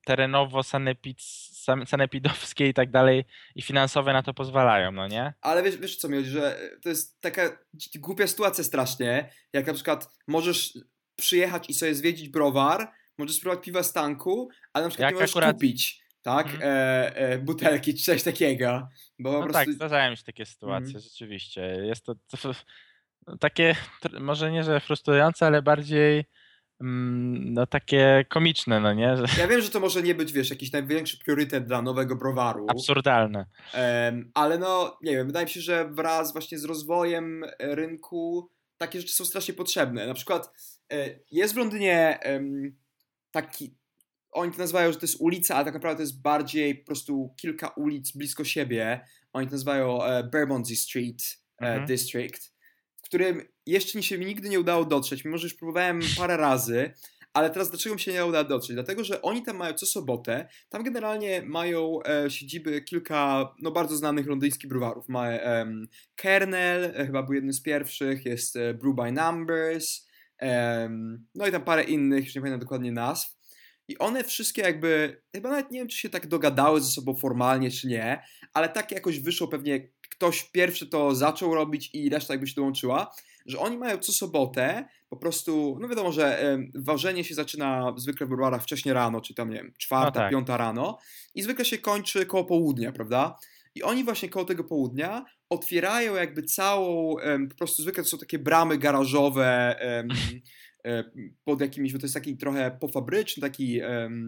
terenowo-sanepidowskie 0.07 2.69
i 2.69 2.75
tak 2.75 2.91
dalej 2.91 3.25
i 3.55 3.63
finansowe 3.63 4.13
na 4.13 4.23
to 4.23 4.35
pozwalają, 4.35 4.93
no 4.93 5.09
nie? 5.09 5.35
Ale 5.41 5.63
wiesz, 5.63 5.77
wiesz 5.77 5.97
co 5.97 6.09
mi 6.09 6.17
chodzi, 6.17 6.31
że 6.31 6.59
to 6.83 6.89
jest 6.89 7.21
taka 7.21 7.59
głupia 7.95 8.27
sytuacja 8.27 8.65
strasznie, 8.65 9.31
jak 9.53 9.67
na 9.67 9.75
przykład 9.75 10.09
możesz 10.27 10.79
przyjechać 11.17 11.71
i 11.71 11.75
sobie 11.75 11.95
zwiedzić 11.95 12.29
browar, 12.29 12.93
możesz 13.19 13.37
spróbować 13.37 13.65
piwa 13.65 13.83
z 13.83 13.93
tanku, 13.93 14.49
ale 14.73 14.85
na 14.85 14.89
przykład 14.89 15.07
jak 15.07 15.15
nie 15.15 15.21
możesz 15.21 15.31
akurat... 15.31 15.57
kupić 15.57 16.01
tak, 16.23 16.49
mm. 16.49 16.61
e, 16.63 17.17
e, 17.17 17.39
butelki 17.39 17.95
czy 17.95 18.05
coś 18.05 18.23
takiego. 18.23 18.89
Bo 19.19 19.33
no 19.33 19.41
tak, 19.41 19.51
prostu... 19.51 19.65
tak, 19.65 19.75
zdarzają 19.75 20.15
się 20.15 20.23
takie 20.23 20.47
sytuacje, 20.47 20.91
mm. 20.91 21.01
rzeczywiście. 21.01 21.61
Jest 21.61 22.05
to, 22.05 22.15
to, 22.15 22.55
takie, 23.41 23.77
może 24.21 24.53
nie, 24.53 24.65
że 24.65 24.81
frustrujące, 24.81 25.47
ale 25.47 25.63
bardziej 25.63 26.25
no 26.81 27.67
takie 27.67 28.25
komiczne, 28.29 28.81
no 28.81 28.95
nie? 28.95 29.17
Ja 29.39 29.49
wiem, 29.49 29.61
że 29.61 29.71
to 29.71 29.81
może 29.81 30.03
nie 30.03 30.15
być, 30.15 30.33
wiesz, 30.33 30.51
jakiś 30.51 30.73
największy 30.73 31.19
priorytet 31.19 31.67
dla 31.67 31.83
nowego 31.83 32.17
browaru. 32.17 32.67
Absurdalne. 32.69 33.47
Ale 34.35 34.59
no, 34.59 34.99
nie 35.03 35.13
wiem, 35.17 35.27
wydaje 35.27 35.47
mi 35.47 35.53
się, 35.53 35.61
że 35.61 35.91
wraz 35.91 36.33
właśnie 36.33 36.59
z 36.59 36.65
rozwojem 36.65 37.45
rynku 37.59 38.51
takie 38.81 39.01
rzeczy 39.01 39.13
są 39.13 39.25
strasznie 39.25 39.55
potrzebne. 39.55 40.07
Na 40.07 40.15
przykład 40.15 40.53
e, 40.93 41.21
jest 41.31 41.55
w 41.55 41.57
Londynie 41.57 42.19
taki, 43.31 43.77
oni 44.33 44.53
to 44.53 44.59
nazywają, 44.59 44.93
że 44.93 44.99
to 44.99 45.07
jest 45.07 45.21
ulica, 45.21 45.55
ale 45.55 45.65
tak 45.65 45.75
naprawdę 45.75 45.97
to 45.97 46.03
jest 46.03 46.23
bardziej 46.23 46.75
po 46.75 46.87
prostu 46.87 47.35
kilka 47.37 47.69
ulic 47.69 48.13
blisko 48.13 48.45
siebie. 48.45 49.07
Oni 49.33 49.47
to 49.47 49.53
nazywają 49.53 50.05
e, 50.05 50.25
Bermondsey 50.25 50.77
Street 50.77 51.23
e, 51.63 51.67
mhm. 51.67 51.87
District, 51.87 52.53
w 52.97 53.03
którym 53.03 53.43
jeszcze 53.71 53.99
mi 53.99 54.05
się 54.05 54.19
nigdy 54.19 54.49
nie 54.49 54.61
udało 54.61 54.85
dotrzeć, 54.85 55.25
mimo 55.25 55.39
że 55.39 55.47
już 55.47 55.55
próbowałem 55.55 56.01
parę 56.17 56.37
razy, 56.37 56.95
ale 57.33 57.51
teraz 57.51 57.71
dlaczego 57.71 57.95
mi 57.95 58.01
się 58.01 58.13
nie 58.13 58.27
uda 58.27 58.45
dotrzeć? 58.45 58.75
Dlatego, 58.75 59.05
że 59.05 59.23
oni 59.23 59.43
tam 59.43 59.57
mają 59.57 59.75
co 59.75 59.87
sobotę, 59.87 60.49
tam 60.69 60.83
generalnie 60.83 61.43
mają 61.43 61.99
e, 62.03 62.31
siedziby 62.31 62.83
kilka 62.83 63.55
no, 63.63 63.71
bardzo 63.71 63.97
znanych 63.97 64.27
londyńskich 64.27 64.69
browarów. 64.69 65.09
Ma 65.09 65.29
e, 65.29 65.67
Kernel, 66.15 66.85
e, 66.85 67.07
chyba 67.07 67.23
był 67.23 67.35
jednym 67.35 67.53
z 67.53 67.63
pierwszych, 67.63 68.25
jest 68.25 68.57
e, 68.57 68.75
Brew 68.75 68.95
by 68.97 69.13
Numbers, 69.13 70.11
no 71.35 71.47
i 71.47 71.53
tam 71.53 71.65
parę 71.65 71.85
innych, 71.85 72.25
już 72.25 72.35
nie 72.35 72.41
pamiętam 72.41 72.61
dokładnie 72.61 72.93
nazw. 72.93 73.41
I 73.89 73.99
one 73.99 74.25
wszystkie 74.25 74.63
jakby, 74.63 75.23
chyba 75.35 75.51
nawet 75.51 75.71
nie 75.71 75.79
wiem, 75.79 75.89
czy 75.89 75.99
się 75.99 76.09
tak 76.09 76.27
dogadały 76.27 76.81
ze 76.81 76.91
sobą 76.91 77.17
formalnie, 77.17 77.71
czy 77.71 77.87
nie, 77.87 78.23
ale 78.55 78.69
tak 78.69 78.93
jakoś 78.93 79.21
wyszło 79.21 79.49
pewnie, 79.49 79.89
ktoś 80.11 80.43
pierwszy 80.43 80.87
to 80.87 81.15
zaczął 81.15 81.55
robić 81.55 81.91
i 81.95 82.11
reszta 82.11 82.35
jakby 82.35 82.47
się 82.47 82.55
dołączyła, 82.55 83.15
że 83.51 83.59
oni 83.59 83.79
mają 83.79 83.99
co 83.99 84.13
sobotę 84.13 84.89
po 85.09 85.17
prostu, 85.17 85.79
no 85.81 85.89
wiadomo, 85.89 86.13
że 86.13 86.59
ważenie 86.75 87.25
się 87.25 87.35
zaczyna 87.35 87.95
zwykle 87.97 88.27
w 88.27 88.29
browarach 88.29 88.63
wcześnie 88.63 88.93
rano, 88.93 89.21
czy 89.21 89.35
tam, 89.35 89.51
nie 89.51 89.57
wiem, 89.57 89.73
czwarta, 89.79 90.21
no 90.21 90.25
tak. 90.25 90.31
piąta 90.31 90.57
rano 90.57 90.99
i 91.35 91.43
zwykle 91.43 91.65
się 91.65 91.79
kończy 91.79 92.27
koło 92.27 92.45
południa, 92.45 92.93
prawda? 92.93 93.39
I 93.75 93.83
oni 93.83 94.05
właśnie 94.05 94.29
koło 94.29 94.45
tego 94.45 94.65
południa 94.65 95.25
otwierają 95.49 96.15
jakby 96.15 96.43
całą, 96.43 97.17
po 97.51 97.57
prostu 97.57 97.83
zwykle 97.83 98.03
to 98.03 98.09
są 98.09 98.19
takie 98.19 98.39
bramy 98.39 98.79
garażowe, 98.79 99.77
E, 100.85 101.05
pod 101.45 101.61
jakimiś, 101.61 101.93
bo 101.93 101.99
to 101.99 102.05
jest 102.05 102.15
taki 102.15 102.37
trochę 102.37 102.71
pofabryczny, 102.81 103.41
taki 103.41 103.81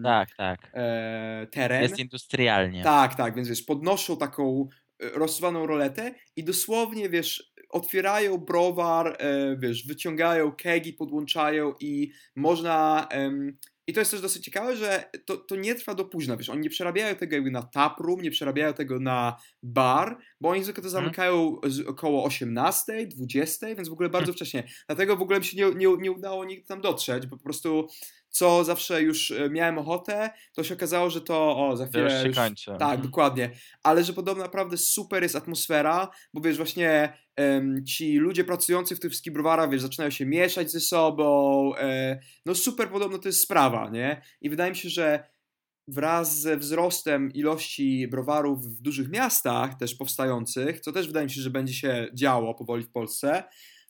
tak, 0.03 0.29
tak. 0.37 0.71
E, 0.73 1.47
teren. 1.51 1.81
Jest 1.81 1.99
industrialnie. 1.99 2.83
Tak, 2.83 3.15
tak, 3.15 3.35
więc 3.35 3.49
wiesz, 3.49 3.61
podnoszą 3.61 4.17
taką 4.17 4.67
e, 4.99 5.09
rozsuwaną 5.09 5.67
roletę 5.67 6.15
i 6.35 6.43
dosłownie, 6.43 7.09
wiesz, 7.09 7.52
otwierają 7.73 8.37
browar, 8.37 9.17
e, 9.19 9.57
wiesz, 9.57 9.87
wyciągają 9.87 10.51
kegi, 10.51 10.93
podłączają 10.93 11.73
i 11.79 12.11
można 12.35 13.07
i 13.87 13.93
to 13.93 13.99
jest 13.99 14.11
też 14.11 14.21
dosyć 14.21 14.45
ciekawe, 14.45 14.75
że 14.75 15.09
to, 15.25 15.37
to 15.37 15.55
nie 15.55 15.75
trwa 15.75 15.95
do 15.95 16.05
późna, 16.05 16.37
wiesz, 16.37 16.49
oni 16.49 16.61
nie 16.61 16.69
przerabiają 16.69 17.15
tego 17.15 17.35
jakby 17.35 17.51
na 17.51 17.61
taproom, 17.61 18.21
nie 18.21 18.31
przerabiają 18.31 18.73
tego 18.73 18.99
na 18.99 19.37
bar, 19.63 20.17
bo 20.41 20.49
oni 20.49 20.63
zwykle 20.63 20.83
to 20.83 20.87
mhm. 20.87 21.03
zamykają 21.03 21.57
z 21.65 21.79
około 21.79 22.23
18, 22.23 23.07
20, 23.07 23.67
więc 23.67 23.89
w 23.89 23.93
ogóle 23.93 24.09
bardzo 24.09 24.33
wcześnie. 24.33 24.67
Dlatego 24.87 25.17
w 25.17 25.21
ogóle 25.21 25.39
mi 25.39 25.45
się 25.45 25.57
nie, 25.57 25.75
nie, 25.75 25.97
nie 25.97 26.11
udało 26.11 26.45
nigdy 26.45 26.67
tam 26.67 26.81
dotrzeć, 26.81 27.27
bo 27.27 27.37
po 27.37 27.43
prostu 27.43 27.87
co 28.33 28.63
zawsze 28.63 29.01
już 29.01 29.31
e, 29.31 29.49
miałem 29.49 29.77
ochotę, 29.77 30.29
to 30.53 30.63
się 30.63 30.73
okazało, 30.73 31.09
że 31.09 31.21
to 31.21 31.67
o, 31.67 31.77
za 31.77 31.87
chwilę 31.87 32.03
już 32.03 32.23
się 32.23 32.41
kończy. 32.41 32.65
Tak, 32.65 32.81
mhm. 32.81 33.01
dokładnie. 33.01 33.51
Ale 33.83 34.03
że 34.03 34.13
podobno 34.13 34.43
naprawdę 34.43 34.77
super 34.77 35.23
jest 35.23 35.35
atmosfera, 35.35 36.09
bo 36.33 36.41
wiesz, 36.41 36.57
właśnie 36.57 37.17
um, 37.37 37.85
ci 37.85 38.17
ludzie 38.17 38.43
pracujący 38.43 38.95
w 38.95 38.99
tych 38.99 39.11
wszystkich 39.11 39.33
browarach, 39.33 39.69
wiesz, 39.69 39.81
zaczynają 39.81 40.11
się 40.11 40.25
mieszać 40.25 40.71
ze 40.71 40.79
sobą, 40.79 41.75
e, 41.75 42.19
no 42.45 42.55
super 42.55 42.89
podobno 42.89 43.17
to 43.17 43.29
jest 43.29 43.41
sprawa, 43.41 43.89
nie? 43.89 44.21
I 44.41 44.49
wydaje 44.49 44.71
mi 44.71 44.77
się, 44.77 44.89
że 44.89 45.33
wraz 45.87 46.39
ze 46.39 46.57
wzrostem 46.57 47.33
ilości 47.33 48.07
browarów 48.07 48.65
w 48.65 48.81
dużych 48.81 49.09
miastach 49.09 49.77
też 49.77 49.95
powstających, 49.95 50.79
co 50.79 50.91
też 50.91 51.07
wydaje 51.07 51.25
mi 51.25 51.31
się, 51.31 51.41
że 51.41 51.49
będzie 51.49 51.73
się 51.73 52.07
działo 52.13 52.55
powoli 52.55 52.83
w 52.83 52.91
Polsce, 52.91 53.43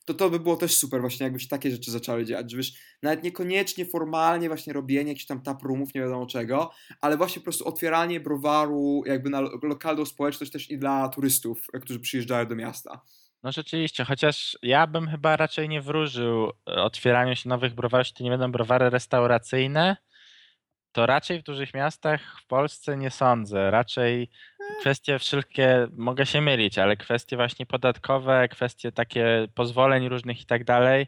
to 0.04 0.14
to 0.14 0.30
by 0.30 0.40
było 0.40 0.56
też 0.56 0.76
super 0.76 1.00
właśnie, 1.00 1.24
jakby 1.24 1.40
się 1.40 1.48
takie 1.48 1.70
rzeczy 1.70 1.90
zaczęły 1.90 2.24
dziać, 2.24 2.50
że 2.50 2.56
wiesz, 2.56 2.72
nawet 3.02 3.24
niekoniecznie 3.24 3.86
formalnie 3.86 4.48
właśnie 4.48 4.72
robienie 4.72 5.08
jakichś 5.08 5.26
tam 5.26 5.42
taprumów, 5.42 5.94
nie 5.94 6.00
wiadomo 6.00 6.26
czego, 6.26 6.70
ale 7.00 7.16
właśnie 7.16 7.40
po 7.40 7.44
prostu 7.44 7.68
otwieranie 7.68 8.20
browaru 8.20 9.02
jakby 9.06 9.30
na 9.30 9.40
lokalną 9.62 10.04
społeczność 10.04 10.52
też 10.52 10.70
i 10.70 10.78
dla 10.78 11.08
turystów, 11.08 11.66
którzy 11.82 12.00
przyjeżdżają 12.00 12.46
do 12.46 12.54
miasta. 12.56 13.00
No 13.42 13.52
rzeczywiście, 13.52 14.04
chociaż 14.04 14.58
ja 14.62 14.86
bym 14.86 15.08
chyba 15.08 15.36
raczej 15.36 15.68
nie 15.68 15.82
wróżył 15.82 16.50
otwieraniu 16.66 17.36
się 17.36 17.48
nowych 17.48 17.74
browarów, 17.74 18.12
to 18.12 18.24
nie 18.24 18.30
będą 18.30 18.52
browary 18.52 18.90
restauracyjne, 18.90 19.96
to 20.94 21.06
raczej 21.06 21.40
w 21.40 21.42
dużych 21.42 21.74
miastach 21.74 22.40
w 22.40 22.46
Polsce 22.46 22.96
nie 22.96 23.10
sądzę. 23.10 23.70
Raczej 23.70 24.30
kwestie 24.80 25.18
wszelkie, 25.18 25.88
mogę 25.96 26.26
się 26.26 26.40
mylić, 26.40 26.78
ale 26.78 26.96
kwestie 26.96 27.36
właśnie 27.36 27.66
podatkowe, 27.66 28.48
kwestie 28.48 28.92
takie 28.92 29.48
pozwoleń 29.54 30.08
różnych 30.08 30.40
i 30.40 30.46
tak 30.46 30.64
dalej, 30.64 31.06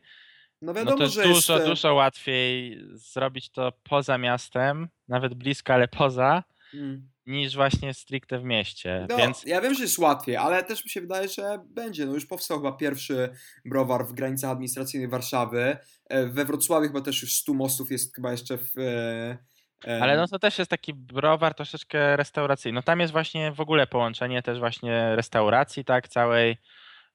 no, 0.63 0.75
wiadomo, 0.75 0.91
no 0.91 0.97
to 0.97 1.03
jest 1.03 1.15
że 1.15 1.23
dużo, 1.23 1.55
jest... 1.55 1.67
dużo 1.67 1.95
łatwiej 1.95 2.81
zrobić 2.93 3.51
to 3.51 3.73
poza 3.83 4.19
miastem, 4.19 4.89
nawet 5.09 5.35
blisko, 5.35 5.75
ale 5.75 5.89
poza, 5.89 6.45
hmm. 6.73 7.09
niż 7.27 7.57
właśnie 7.57 7.95
stricte 7.95 8.39
w 8.39 8.45
mieście. 8.45 9.07
No, 9.11 9.17
Więc... 9.17 9.45
Ja 9.45 9.61
wiem, 9.61 9.75
że 9.75 9.83
jest 9.83 9.99
łatwiej, 9.99 10.37
ale 10.37 10.65
też 10.65 10.85
mi 10.85 10.91
się 10.91 11.01
wydaje, 11.01 11.29
że 11.29 11.59
będzie. 11.67 12.07
No 12.07 12.15
już 12.15 12.27
powstał 12.27 12.59
chyba 12.59 12.73
pierwszy 12.73 13.29
browar 13.65 14.07
w 14.07 14.13
granicach 14.13 14.51
administracyjnych 14.51 15.11
Warszawy. 15.11 15.77
E, 16.09 16.27
we 16.27 16.45
Wrocławiu 16.45 16.87
chyba 16.87 17.01
też 17.01 17.23
już 17.23 17.35
100 17.35 17.55
mostów 17.55 17.91
jest 17.91 18.15
chyba 18.15 18.33
jeszcze 18.33 18.59
w 18.59 18.79
e, 18.79 19.39
ale 19.85 20.17
no 20.17 20.29
to 20.29 20.39
też 20.39 20.59
jest 20.59 20.71
taki 20.71 20.95
browar 20.95 21.55
troszeczkę 21.55 22.17
restauracyjny. 22.17 22.75
No 22.75 22.83
tam 22.83 23.01
jest 23.01 23.13
właśnie 23.13 23.53
w 23.53 23.61
ogóle 23.61 23.87
połączenie 23.87 24.43
też 24.43 24.59
właśnie 24.59 25.17
restauracji, 25.17 25.85
tak, 25.85 26.09
całej 26.09 26.57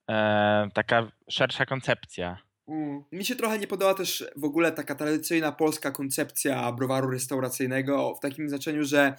e, 0.09 0.69
taka 0.73 1.11
szersza 1.29 1.65
koncepcja. 1.65 2.37
Mm. 2.67 3.03
Mi 3.11 3.25
się 3.25 3.35
trochę 3.35 3.59
nie 3.59 3.67
podoba 3.67 3.93
też 3.93 4.25
w 4.35 4.43
ogóle 4.43 4.71
taka 4.71 4.95
tradycyjna 4.95 5.51
polska 5.51 5.91
koncepcja 5.91 6.71
browaru 6.71 7.09
restauracyjnego 7.09 8.15
w 8.15 8.19
takim 8.19 8.49
znaczeniu, 8.49 8.83
że 8.83 9.15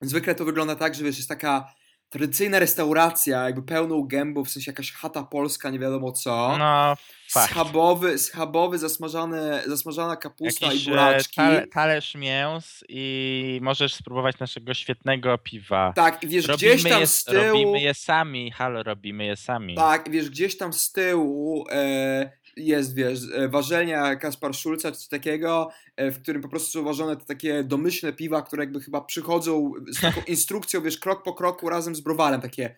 zwykle 0.00 0.34
to 0.34 0.44
wygląda 0.44 0.76
tak, 0.76 0.94
że 0.94 1.04
wiesz, 1.04 1.16
jest 1.16 1.28
taka 1.28 1.74
tradycyjna 2.08 2.58
restauracja, 2.58 3.44
jakby 3.44 3.62
pełną 3.62 4.02
gębą, 4.02 4.44
w 4.44 4.50
sensie 4.50 4.70
jakaś 4.70 4.92
chata 4.92 5.22
polska, 5.22 5.70
nie 5.70 5.78
wiadomo 5.78 6.12
co. 6.12 6.56
No, 6.58 6.96
fakt. 7.30 7.50
Schabowy, 7.50 8.18
schabowy 8.18 8.78
zasmażane, 8.78 9.62
zasmażana 9.66 10.16
kapusta 10.16 10.66
Jakiś 10.66 10.86
i 10.86 10.88
e, 10.88 10.90
buraczki. 10.90 11.36
Tale, 11.36 11.66
talerz 11.66 12.14
mięs 12.14 12.84
i 12.88 13.58
możesz 13.62 13.94
spróbować 13.94 14.38
naszego 14.38 14.74
świetnego 14.74 15.38
piwa. 15.38 15.92
Tak, 15.96 16.22
i 16.22 16.26
wiesz, 16.26 16.46
robimy 16.46 16.74
gdzieś 16.74 16.90
tam 16.90 17.00
je, 17.00 17.06
z 17.06 17.24
tyłu... 17.24 17.42
Robimy 17.42 17.80
je 17.80 17.94
sami, 17.94 18.50
halo, 18.50 18.82
robimy 18.82 19.24
je 19.24 19.36
sami. 19.36 19.74
Tak, 19.74 20.10
wiesz, 20.10 20.30
gdzieś 20.30 20.56
tam 20.56 20.72
z 20.72 20.92
tyłu 20.92 21.64
e, 21.70 22.37
jest, 22.58 22.94
wiesz, 22.94 23.20
e, 23.34 23.48
ważenia 23.48 24.16
Kaspar 24.16 24.54
Szulca 24.54 24.92
czy 24.92 24.98
coś 24.98 25.08
takiego, 25.08 25.70
e, 25.96 26.10
w 26.10 26.22
którym 26.22 26.42
po 26.42 26.48
prostu 26.48 26.70
są 26.70 26.84
ważone 26.84 27.16
te 27.16 27.24
takie 27.24 27.64
domyślne 27.64 28.12
piwa, 28.12 28.42
które 28.42 28.62
jakby 28.62 28.80
chyba 28.80 29.00
przychodzą 29.00 29.72
z 29.88 30.00
taką 30.00 30.20
instrukcją, 30.26 30.82
wiesz, 30.82 30.98
krok 30.98 31.22
po 31.22 31.34
kroku 31.34 31.68
razem 31.68 31.94
z 31.94 32.00
browarem, 32.00 32.40
takie 32.40 32.76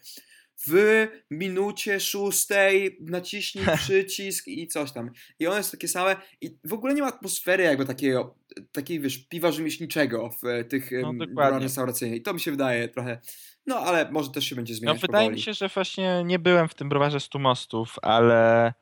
w 0.67 1.07
minucie 1.31 2.01
szóstej 2.01 2.97
naciśnij 3.01 3.65
przycisk 3.77 4.49
i 4.49 4.67
coś 4.67 4.93
tam. 4.93 5.11
I 5.39 5.47
one 5.47 5.63
są 5.63 5.71
takie 5.71 5.89
same 5.89 6.17
i 6.41 6.59
w 6.65 6.73
ogóle 6.73 6.95
nie 6.95 7.03
ma 7.03 7.09
atmosfery 7.09 7.65
jakby 7.65 7.87
takiego, 7.87 8.35
takiej 8.73 9.01
wiesz, 9.01 9.29
piwa 9.29 9.53
rzemieślniczego 9.53 10.31
w 10.31 10.45
e, 10.45 10.65
tych 10.65 10.91
no, 11.33 11.59
restauracyjnych. 11.59 12.21
I 12.21 12.23
to 12.23 12.35
mi 12.35 12.41
się 12.41 12.51
wydaje 12.51 12.89
trochę, 12.89 13.21
no 13.67 13.77
ale 13.77 14.11
może 14.13 14.31
też 14.31 14.45
się 14.45 14.57
będzie 14.57 14.75
zmieniać 14.75 14.97
No 14.97 15.07
wydaje 15.07 15.25
powoli. 15.25 15.37
mi 15.37 15.43
się, 15.43 15.55
że 15.55 15.69
właśnie 15.69 16.23
nie 16.25 16.39
byłem 16.39 16.69
w 16.69 16.75
tym 16.75 16.89
browarze 16.89 17.21
Stu 17.21 17.39
Mostów, 17.39 17.97
ale 18.03 18.73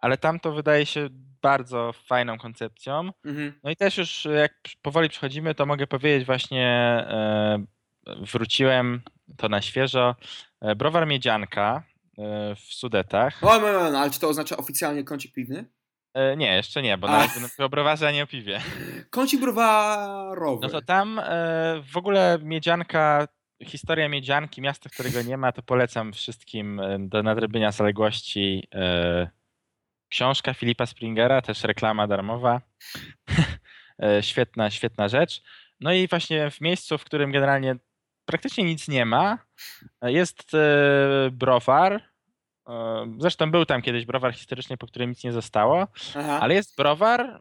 ale 0.00 0.18
tam 0.18 0.40
to 0.40 0.52
wydaje 0.52 0.86
się 0.86 1.08
bardzo 1.42 1.92
fajną 1.92 2.38
koncepcją. 2.38 3.10
Mhm. 3.24 3.52
No 3.64 3.70
i 3.70 3.76
też 3.76 3.98
już 3.98 4.24
jak 4.24 4.52
powoli 4.82 5.08
przechodzimy, 5.08 5.54
to 5.54 5.66
mogę 5.66 5.86
powiedzieć 5.86 6.26
właśnie 6.26 6.66
e, 6.66 7.64
wróciłem 8.32 9.02
to 9.36 9.48
na 9.48 9.62
świeżo. 9.62 10.16
E, 10.60 10.76
browar 10.76 11.06
Miedzianka 11.06 11.82
e, 12.18 12.54
w 12.54 12.60
Sudetach. 12.60 13.44
O, 13.44 13.58
no, 13.60 13.72
no, 13.72 13.90
no, 13.90 13.98
ale 13.98 14.10
czy 14.10 14.20
to 14.20 14.28
oznacza 14.28 14.56
oficjalnie 14.56 15.04
kącik 15.04 15.32
piwny? 15.32 15.64
Nie, 16.36 16.56
jeszcze 16.56 16.82
nie, 16.82 16.98
bo 16.98 17.08
A. 17.08 17.10
na 17.10 17.18
razie 17.18 17.40
mówię 17.40 17.64
o 17.64 17.68
browarze, 17.68 18.08
a 18.08 18.12
nie 18.12 18.22
o 18.22 18.26
piwie. 18.26 18.60
Kącik 19.10 19.40
browarowy. 19.40 20.62
No 20.62 20.68
to 20.68 20.82
tam 20.82 21.20
w 21.92 21.96
ogóle 21.96 22.38
miedzianka, 22.42 23.28
historia 23.64 24.08
miedzianki, 24.08 24.60
miasta, 24.60 24.90
którego 24.90 25.22
nie 25.22 25.36
ma, 25.36 25.52
to 25.52 25.62
polecam 25.62 26.12
wszystkim 26.12 26.80
do 26.98 27.22
nadrobienia 27.22 27.72
zaległości. 27.72 28.68
Książka 30.10 30.54
Filipa 30.54 30.86
Springera, 30.86 31.42
też 31.42 31.64
reklama 31.64 32.06
darmowa. 32.06 32.60
E, 34.02 34.22
świetna, 34.22 34.70
świetna 34.70 35.08
rzecz. 35.08 35.42
No 35.80 35.92
i 35.92 36.08
właśnie 36.08 36.50
w 36.50 36.60
miejscu, 36.60 36.98
w 36.98 37.04
którym 37.04 37.32
generalnie 37.32 37.76
praktycznie 38.24 38.64
nic 38.64 38.88
nie 38.88 39.04
ma, 39.04 39.38
e, 40.02 40.12
jest 40.12 40.54
e, 40.54 41.30
browar. 41.32 42.10
Zresztą 43.18 43.50
był 43.50 43.66
tam 43.66 43.82
kiedyś 43.82 44.04
browar 44.04 44.34
historyczny, 44.34 44.76
po 44.76 44.86
którym 44.86 45.10
nic 45.10 45.24
nie 45.24 45.32
zostało. 45.32 45.86
Aha. 46.16 46.38
Ale 46.40 46.54
jest 46.54 46.76
browar, 46.76 47.40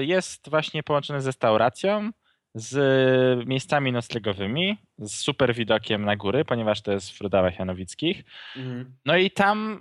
jest 0.00 0.50
właśnie 0.50 0.82
połączony 0.82 1.20
z 1.20 1.26
restauracją, 1.26 2.10
z 2.54 3.48
miejscami 3.48 3.92
noclegowymi, 3.92 4.76
z 4.98 5.14
super 5.14 5.54
widokiem 5.54 6.04
na 6.04 6.16
góry, 6.16 6.44
ponieważ 6.44 6.82
to 6.82 6.92
jest 6.92 7.10
w 7.10 7.20
Rudawach 7.20 7.58
Janowickich. 7.58 8.24
Mhm. 8.56 8.96
No 9.04 9.16
i 9.16 9.30
tam 9.30 9.80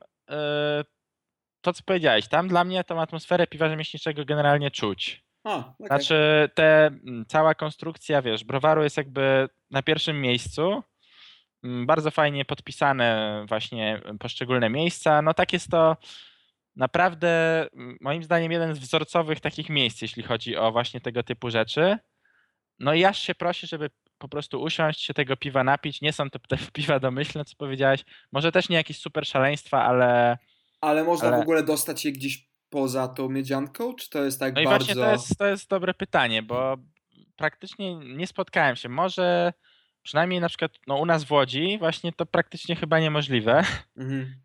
to, 1.65 1.73
co 1.73 1.83
powiedziałeś, 1.83 2.27
tam 2.27 2.47
dla 2.47 2.63
mnie 2.63 2.83
tą 2.83 3.01
atmosferę 3.01 3.47
piwa 3.47 3.69
rzemieślniczego 3.69 4.25
generalnie 4.25 4.71
czuć. 4.71 5.23
A, 5.43 5.57
okej. 5.57 5.87
Znaczy, 5.87 6.49
te, 6.55 6.85
mm, 6.87 7.25
cała 7.27 7.55
konstrukcja, 7.55 8.21
wiesz, 8.21 8.43
browaru 8.43 8.83
jest 8.83 8.97
jakby 8.97 9.49
na 9.71 9.83
pierwszym 9.83 10.21
miejscu. 10.21 10.83
Mm, 11.63 11.85
Bardzo 11.85 12.11
fajnie 12.11 12.45
podpisane 12.45 13.45
właśnie 13.47 14.01
poszczególne 14.19 14.69
miejsca. 14.69 15.21
No 15.21 15.33
tak 15.33 15.53
jest 15.53 15.71
to 15.71 15.97
naprawdę 16.75 17.61
mm, 17.73 17.97
moim 18.01 18.23
zdaniem 18.23 18.51
jeden 18.51 18.75
z 18.75 18.79
wzorcowych 18.79 19.39
takich 19.39 19.69
miejsc, 19.69 20.01
jeśli 20.01 20.23
chodzi 20.23 20.57
o 20.57 20.71
właśnie 20.71 21.01
tego 21.01 21.23
typu 21.23 21.49
rzeczy. 21.49 21.97
No 22.79 22.93
i 22.93 23.05
aż 23.05 23.19
się 23.19 23.35
prosi, 23.35 23.67
żeby 23.67 23.89
po 24.17 24.27
prostu 24.27 24.61
usiąść, 24.61 25.01
się 25.01 25.13
tego 25.13 25.37
piwa 25.37 25.63
napić. 25.63 26.01
Nie 26.01 26.13
są 26.13 26.29
to 26.29 26.39
te 26.49 26.57
piwa 26.73 26.99
domyślne, 26.99 27.45
co 27.45 27.55
powiedziałeś. 27.55 28.03
Może 28.31 28.51
też 28.51 28.69
nie 28.69 28.75
jakieś 28.77 28.99
super 28.99 29.27
szaleństwa, 29.27 29.83
ale 29.83 30.37
Ale 30.85 31.03
można 31.03 31.27
ale- 31.27 31.37
w 31.37 31.41
ogóle 31.41 31.63
dostać 31.63 32.05
je 32.05 32.11
gdzieś 32.11 32.49
poza 32.69 33.07
tą 33.07 33.29
miedzianką? 33.29 33.95
Czy 33.95 34.09
to 34.09 34.23
jest 34.23 34.39
tak 34.39 34.55
No 34.55 34.61
i 34.61 34.65
bardzo... 34.65 34.77
właśnie 34.85 34.95
to 34.95 35.11
jest, 35.11 35.37
to 35.37 35.45
jest 35.45 35.69
dobre 35.69 35.93
pytanie, 35.93 36.43
bo 36.43 36.77
praktycznie 37.35 37.95
nie 37.95 38.27
spotkałem 38.27 38.75
się. 38.75 38.89
Może 38.89 39.53
przynajmniej 40.03 40.39
na 40.41 40.49
przykład 40.49 40.71
no, 40.87 40.95
u 40.97 41.05
nas 41.05 41.23
w 41.23 41.31
Łodzi 41.31 41.77
właśnie 41.79 42.11
to 42.13 42.25
praktycznie 42.25 42.75
chyba 42.75 42.99
niemożliwe. 42.99 43.63
Mhm. 43.97 44.35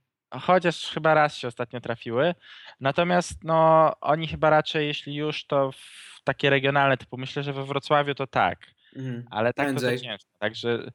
Chociaż 0.40 0.86
chyba 0.86 1.14
raz 1.14 1.36
się 1.36 1.48
ostatnio 1.48 1.80
trafiły. 1.80 2.34
Natomiast 2.80 3.32
no, 3.44 3.90
oni 4.00 4.26
chyba 4.26 4.50
raczej, 4.50 4.86
jeśli 4.86 5.14
już, 5.14 5.46
to 5.46 5.72
w 5.72 6.22
takie 6.24 6.50
regionalne 6.50 6.96
typu. 6.96 7.16
Myślę, 7.16 7.42
że 7.42 7.52
we 7.52 7.64
Wrocławiu 7.64 8.14
to 8.14 8.26
tak, 8.26 8.58
Mhm. 8.96 9.24
ale 9.30 9.52
tak 9.52 9.66
to, 9.66 9.72
Prędzej. 9.72 9.98
to 9.98 10.04
ciężko. 10.04 10.30
Także 10.38 10.90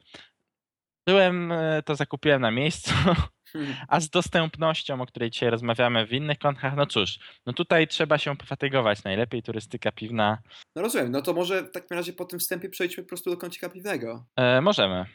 byłem, 1.08 1.52
e, 1.52 1.84
to 1.86 1.96
zakupiłem 1.96 2.42
na 2.42 2.52
miejscu. 2.52 2.92
Mhm. 2.92 3.76
A 3.88 4.00
z 4.00 4.10
dostępnością, 4.10 5.02
o 5.02 5.06
której 5.06 5.32
dzisiaj 5.32 5.50
rozmawiamy 5.50 6.08
w 6.08 6.14
innych 6.14 6.40
kątach, 6.40 6.76
no 6.76 6.86
cóż, 6.86 7.20
no 7.46 7.54
tutaj 7.54 7.88
trzeba 7.88 8.18
się 8.18 8.38
pofatygować. 8.38 9.04
Najlepiej 9.04 9.44
turystyka 9.44 9.92
piwna. 9.92 10.38
No 10.76 10.82
rozumiem, 10.82 11.12
no 11.12 11.22
to 11.22 11.34
może 11.34 11.64
w 11.64 11.72
takim 11.72 11.98
razie 11.98 12.14
po 12.14 12.26
tym 12.26 12.40
wstępie 12.40 12.70
przejdźmy 12.70 13.04
po 13.04 13.10
prostu 13.10 13.30
do 13.30 13.38
kącika 13.38 13.70
piwnego. 13.70 14.26
E, 14.36 14.62
możemy. 14.62 15.06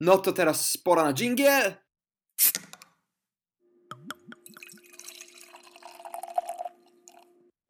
No 0.00 0.18
to 0.18 0.32
teraz 0.32 0.76
pora 0.76 1.04
na 1.04 1.12
dżingiel! 1.12 1.74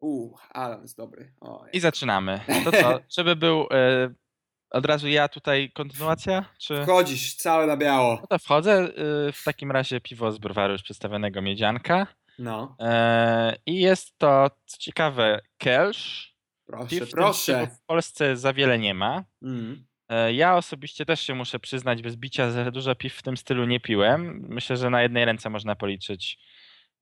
Uuu, 0.01 0.37
Alan 0.53 0.81
jest 0.81 0.97
dobry. 0.97 1.33
I 1.73 1.79
zaczynamy. 1.79 2.39
To 2.63 2.71
co, 2.81 2.99
żeby 3.09 3.35
był 3.35 3.67
e, 3.71 4.13
od 4.69 4.85
razu 4.85 5.07
ja 5.07 5.27
tutaj 5.27 5.71
kontynuacja? 5.73 6.45
Czy... 6.59 6.83
Wchodzisz 6.83 7.35
cały 7.35 7.67
na 7.67 7.77
biało. 7.77 8.17
No 8.21 8.27
to 8.27 8.39
wchodzę. 8.39 8.73
e, 8.73 9.31
w 9.31 9.43
takim 9.45 9.71
razie 9.71 10.01
piwo 10.01 10.31
z 10.31 10.37
browaru 10.37 10.73
już 10.73 10.81
przedstawionego 10.83 11.41
Miedzianka. 11.41 12.07
No, 12.39 12.75
E, 12.79 13.55
I 13.65 13.79
jest 13.79 14.17
to, 14.17 14.49
co 14.65 14.77
ciekawe, 14.77 15.39
Kelsz. 15.57 16.33
proszę, 16.65 16.87
Piw 16.89 17.11
proszę. 17.11 17.67
w 17.67 17.85
Polsce 17.85 18.37
za 18.37 18.53
wiele 18.53 18.79
nie 18.79 18.93
ma. 18.93 19.23
Mm. 19.43 19.85
E, 20.09 20.33
Ja 20.33 20.55
osobiście 20.55 21.05
też 21.05 21.21
się 21.21 21.35
muszę 21.35 21.59
przyznać, 21.59 22.01
bez 22.01 22.15
bicia 22.15 22.51
za 22.51 22.71
dużo 22.71 22.95
piw 22.95 23.13
w 23.15 23.21
tym 23.23 23.37
stylu 23.37 23.65
nie 23.65 23.79
piłem. 23.79 24.45
Myślę, 24.49 24.77
że 24.77 24.89
na 24.89 25.01
jednej 25.01 25.25
ręce 25.25 25.49
można 25.49 25.75
policzyć 25.75 26.37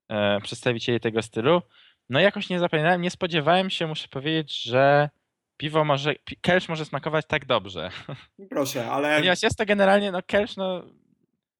e, 0.08 0.40
przedstawicieli 0.40 1.00
tego 1.00 1.22
stylu. 1.22 1.62
No 2.10 2.20
jakoś 2.20 2.48
nie 2.48 2.58
zapamiętałem, 2.58 3.02
nie 3.02 3.10
spodziewałem 3.10 3.70
się, 3.70 3.86
muszę 3.86 4.08
powiedzieć, 4.08 4.62
że 4.62 5.10
piwo 5.56 5.84
może, 5.84 6.14
kelsz 6.40 6.68
może 6.68 6.84
smakować 6.84 7.26
tak 7.26 7.44
dobrze. 7.44 7.90
Proszę, 8.50 8.90
ale 8.90 9.16
Ponieważ 9.16 9.42
jest 9.42 9.58
to 9.58 9.66
generalnie, 9.66 10.12
no 10.12 10.22
kelsz, 10.22 10.56
no 10.56 10.82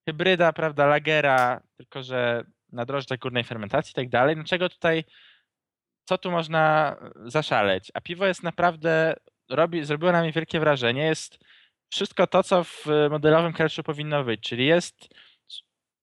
hybryda, 0.09 0.53
prawda, 0.53 0.87
lagera, 0.87 1.61
tylko 1.77 2.03
że 2.03 2.45
na 2.73 2.85
drożdżach 2.85 3.19
górnej 3.19 3.45
fermentacji 3.45 3.91
i 3.91 3.95
tak 3.95 4.09
dalej. 4.09 4.37
No 4.37 4.45
czego 4.45 4.69
tutaj, 4.69 5.05
co 6.05 6.19
tu 6.19 6.31
można 6.31 6.97
zaszaleć? 7.25 7.91
A 7.95 8.01
piwo 8.01 8.27
jest 8.27 8.43
naprawdę, 8.43 9.15
robi, 9.51 9.85
zrobiło 9.85 10.13
na 10.13 10.21
mnie 10.21 10.33
wielkie 10.33 10.61
wrażenie. 10.61 11.07
Jest 11.07 11.39
wszystko 11.91 12.27
to, 12.27 12.43
co 12.43 12.65
w 12.65 12.87
modelowym 13.11 13.53
kelszu 13.53 13.83
powinno 13.83 14.25
być, 14.25 14.41
czyli 14.41 14.67
jest 14.67 15.09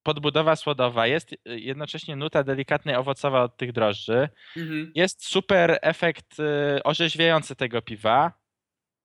podbudowa 0.04 0.56
słodowa, 0.56 1.08
jest 1.08 1.36
jednocześnie 1.46 2.16
nuta 2.16 2.44
delikatnej 2.44 2.96
owocowa 2.96 3.44
od 3.44 3.58
tych 3.58 3.72
drożdży, 3.72 4.30
mhm. 4.58 4.92
jest 4.96 5.26
super 5.26 5.80
efekt 5.82 6.40
y, 6.40 6.84
orzeźwiający 6.84 7.56
tego 7.56 7.82
piwa. 7.82 8.44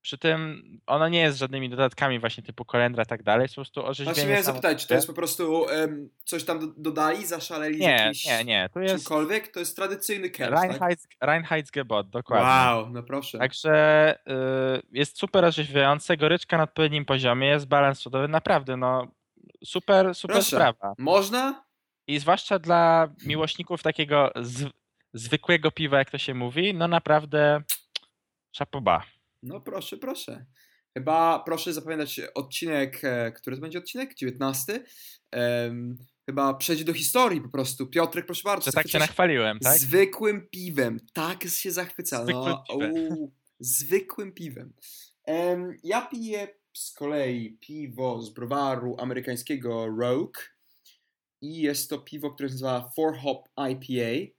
Przy 0.00 0.18
tym 0.18 0.62
ono 0.86 1.08
nie 1.08 1.20
jest 1.20 1.38
żadnymi 1.38 1.70
dodatkami 1.70 2.18
właśnie 2.18 2.42
typu 2.42 2.64
kolendra 2.64 3.02
i 3.02 3.06
tak 3.06 3.22
dalej, 3.22 3.42
jest 3.42 3.54
po 3.54 3.60
prostu 3.60 3.86
orzeźwienie. 3.86 4.14
właśnie 4.14 4.28
miałem 4.28 4.44
zapytać, 4.44 4.82
czy 4.82 4.88
to 4.88 4.94
jest 4.94 5.06
po 5.06 5.12
prostu 5.12 5.68
em, 5.68 6.10
coś 6.24 6.44
tam 6.44 6.60
do, 6.60 6.66
dodali, 6.66 7.26
zaszaleli 7.26 7.80
Nie, 7.80 7.90
jakimś 7.90 8.26
nie, 8.26 8.44
nie. 8.44 8.68
Tu 8.74 8.80
jest 8.80 8.94
czymkolwiek? 8.94 9.48
To 9.48 9.60
jest 9.60 9.76
tradycyjny 9.76 10.30
tak? 10.30 10.50
Reinheits, 10.50 11.08
Reinheitsgebot, 11.20 12.10
dokładnie. 12.10 12.48
Wow, 12.48 12.90
no 12.90 13.02
proszę. 13.02 13.38
Także 13.38 14.14
y, 14.16 14.82
jest 14.92 15.18
super 15.18 15.44
orzeźwiające, 15.44 16.16
goryczka 16.16 16.56
na 16.56 16.62
odpowiednim 16.62 17.04
poziomie, 17.04 17.46
jest 17.46 17.66
balans 17.66 18.00
sodowy, 18.00 18.28
naprawdę 18.28 18.76
no 18.76 19.17
super, 19.64 20.14
super 20.14 20.36
Proszę. 20.36 20.56
sprawa. 20.56 20.94
Można? 20.98 21.64
I 22.06 22.18
zwłaszcza 22.18 22.58
dla 22.58 23.14
miłośników 23.26 23.82
takiego 23.82 24.32
z, 24.42 24.70
zwykłego 25.12 25.70
piwa, 25.70 25.98
jak 25.98 26.10
to 26.10 26.18
się 26.18 26.34
mówi, 26.34 26.74
no 26.74 26.88
naprawdę 26.88 27.62
szapoba. 28.52 29.04
No 29.42 29.60
proszę, 29.60 29.96
proszę. 29.96 30.46
Chyba 30.94 31.38
proszę 31.38 31.72
zapamiętać 31.72 32.20
odcinek, 32.34 33.00
e, 33.04 33.32
który 33.32 33.56
to 33.56 33.62
będzie 33.62 33.78
odcinek? 33.78 34.14
19. 34.14 34.84
Em, 35.30 35.98
chyba 36.26 36.54
przejdzie 36.54 36.84
do 36.84 36.92
historii 36.92 37.40
po 37.40 37.48
prostu. 37.48 37.86
Piotrek, 37.86 38.26
proszę 38.26 38.42
bardzo. 38.44 38.72
Tak 38.72 38.88
się 38.88 38.98
nachwaliłem, 38.98 39.58
tak? 39.58 39.78
Zwykłym 39.78 40.48
piwem. 40.50 41.00
Tak 41.12 41.44
się 41.44 41.70
zachwyca. 41.70 42.22
Zwykłym 42.24 42.44
no, 42.44 42.64
piwem. 42.70 43.16
zwykłym 43.60 44.32
piwem. 44.32 44.72
Em, 45.24 45.76
ja 45.82 46.06
piję 46.06 46.48
z 46.78 46.92
kolei 46.92 47.58
piwo 47.60 48.22
z 48.22 48.30
browaru 48.30 48.96
amerykańskiego 49.00 49.86
Rogue 49.86 50.32
i 51.42 51.60
jest 51.60 51.90
to 51.90 51.98
piwo, 51.98 52.30
które 52.30 52.48
się 52.48 52.52
nazywa 52.54 52.90
Four 52.96 53.16
Hop 53.18 53.48
IPA. 53.70 54.32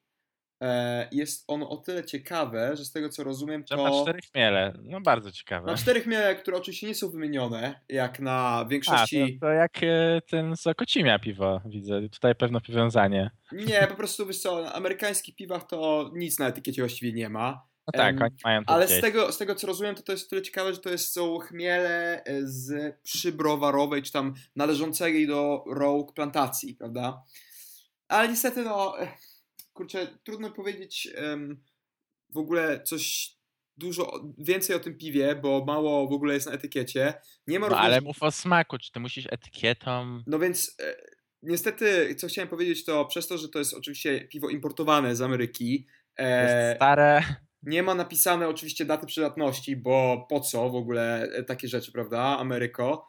E, 0.63 1.07
Jest 1.11 1.43
ono 1.47 1.69
o 1.69 1.77
tyle 1.77 2.03
ciekawe, 2.05 2.75
że 2.77 2.85
z 2.85 2.91
tego 2.91 3.09
co 3.09 3.23
rozumiem 3.23 3.63
Że 3.69 3.75
to... 3.75 3.83
ma 3.83 4.01
cztery 4.01 4.19
chmiele. 4.21 4.73
No 4.83 5.01
bardzo 5.01 5.31
ciekawe. 5.31 5.71
Na 5.71 5.77
czterech 5.77 6.05
miele, 6.07 6.35
które 6.35 6.57
oczywiście 6.57 6.87
nie 6.87 6.95
są 6.95 7.09
wymienione, 7.09 7.79
jak 7.89 8.19
na 8.19 8.31
A, 8.49 8.63
to, 8.63 8.69
większości. 8.69 9.37
to 9.41 9.47
jak 9.49 9.83
e, 9.83 10.21
ten 10.29 10.55
z 10.57 10.67
Okocimia 10.67 11.19
piwo, 11.19 11.61
widzę. 11.65 12.09
Tutaj 12.09 12.35
pewne 12.35 12.61
powiązanie. 12.61 13.31
Nie, 13.51 13.87
po 13.89 13.95
prostu 13.95 14.25
wiesz 14.25 14.39
co, 14.41 14.61
na 14.63 14.73
amerykańskich 14.73 15.35
piwach 15.35 15.67
to 15.67 16.11
nic 16.13 16.39
na 16.39 16.47
etykiecie 16.47 16.81
właściwie 16.81 17.13
nie 17.13 17.29
ma. 17.29 17.68
No 17.93 17.99
tak, 17.99 18.21
oni 18.21 18.35
mają 18.43 18.65
to 18.65 18.73
Ale 18.73 18.85
gdzieś. 18.85 18.97
z 18.97 19.01
tego, 19.01 19.31
z 19.31 19.37
tego 19.37 19.55
co 19.55 19.67
rozumiem, 19.67 19.95
to 19.95 20.01
to 20.01 20.11
jest 20.11 20.29
tyle 20.29 20.41
ciekawe, 20.41 20.73
że 20.73 20.79
to 20.79 20.89
jest, 20.89 21.13
są 21.13 21.39
chmiele 21.39 22.23
e, 22.23 22.41
z 22.43 22.95
przybrowarowej, 23.03 24.03
czy 24.03 24.11
tam 24.11 24.33
należącej 24.55 25.27
do 25.27 25.63
Rogue 25.67 26.13
plantacji, 26.13 26.75
prawda? 26.75 27.23
Ale 28.07 28.29
niestety, 28.29 28.63
no, 28.63 28.99
eh, 28.99 29.17
kurczę, 29.73 30.07
trudno 30.23 30.51
powiedzieć 30.51 31.09
em, 31.15 31.63
w 32.29 32.37
ogóle 32.37 32.83
coś 32.83 33.35
dużo 33.77 34.33
więcej 34.37 34.75
o 34.75 34.79
tym 34.79 34.97
piwie, 34.97 35.35
bo 35.35 35.65
mało 35.65 36.07
w 36.07 36.13
ogóle 36.13 36.33
jest 36.33 36.47
na 36.47 36.53
etykiecie. 36.53 37.13
Nie 37.47 37.59
ma 37.59 37.65
No 37.65 37.69
również 37.69 37.85
ale 37.85 38.01
mów 38.01 38.23
o 38.23 38.31
smaku, 38.31 38.77
czy 38.77 38.91
ty 38.91 38.99
musisz 38.99 39.25
etykietą... 39.29 40.23
No 40.27 40.39
więc 40.39 40.75
e, 40.81 40.95
niestety, 41.41 42.15
co 42.15 42.27
chciałem 42.27 42.49
powiedzieć, 42.49 42.85
to 42.85 43.05
przez 43.05 43.27
to, 43.27 43.37
że 43.37 43.49
to 43.49 43.59
jest 43.59 43.73
oczywiście 43.73 44.21
piwo 44.21 44.49
importowane 44.49 45.15
z 45.15 45.21
Ameryki, 45.21 45.87
Jest 46.19 46.53
e, 46.53 46.75
stare. 46.75 47.23
Nie 47.63 47.83
ma 47.83 47.95
napisane 47.95 48.47
oczywiście 48.47 48.85
daty 48.85 49.05
przydatności, 49.05 49.75
bo 49.75 50.25
po 50.29 50.39
co 50.39 50.69
w 50.69 50.75
ogóle 50.75 51.23
e, 51.23 51.43
takie 51.43 51.67
rzeczy, 51.67 51.91
prawda, 51.91 52.19
Ameryko? 52.21 53.07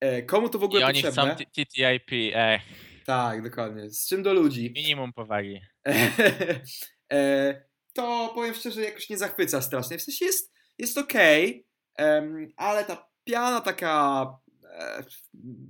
E, 0.00 0.22
komu 0.22 0.48
to 0.48 0.58
w 0.58 0.62
I 0.62 0.64
ogóle 0.64 0.86
oni 0.86 1.02
potrzebne? 1.02 1.34
chcą 1.34 1.44
TTIP. 1.44 2.34
Ech, 2.34 2.62
Tak, 3.06 3.42
dokładnie. 3.42 3.90
Z 3.90 4.08
czym 4.08 4.22
do 4.22 4.34
ludzi? 4.34 4.72
minimum 4.76 5.12
powagi. 5.12 5.60
e, 7.12 7.62
to 7.92 8.32
powiem 8.34 8.54
szczerze, 8.54 8.80
jakoś 8.80 9.10
nie 9.10 9.18
zachwyca 9.18 9.62
strasznie. 9.62 9.98
W 9.98 10.02
sensie 10.02 10.24
jest, 10.24 10.52
jest 10.78 10.98
okej, 10.98 11.66
okay, 11.94 12.48
ale 12.56 12.84
ta 12.84 13.08
piana 13.24 13.60
taka 13.60 14.26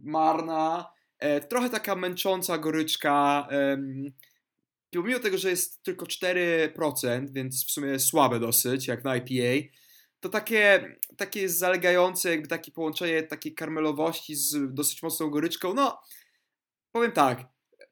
marna, 0.03 0.93
trochę 1.49 1.71
taka 1.71 1.97
męcząca 1.97 2.59
goryczka, 2.59 3.49
pomimo 5.03 5.21
tego, 5.21 5.39
że 5.39 5.51
jest 5.51 5.83
tylko 5.83 6.07
4%, 6.07 7.27
więc 7.31 7.67
w 7.67 7.71
sumie 7.71 7.99
słabe 7.99 8.41
dosyć, 8.41 8.87
jak 8.87 9.05
na 9.05 9.17
IPA, 9.17 9.69
to 10.21 10.29
takie, 10.29 10.97
takie 11.17 11.49
zalegające, 11.49 12.31
jakby 12.31 12.49
takie 12.49 12.73
połączenie 12.73 13.23
takiej 13.23 13.55
karmelowości 13.55 14.35
z 14.35 14.75
dosyć 14.75 15.03
mocną 15.03 15.31
goryczką, 15.31 15.75
no 15.75 16.01
powiem 16.93 17.13
tak, 17.13 17.45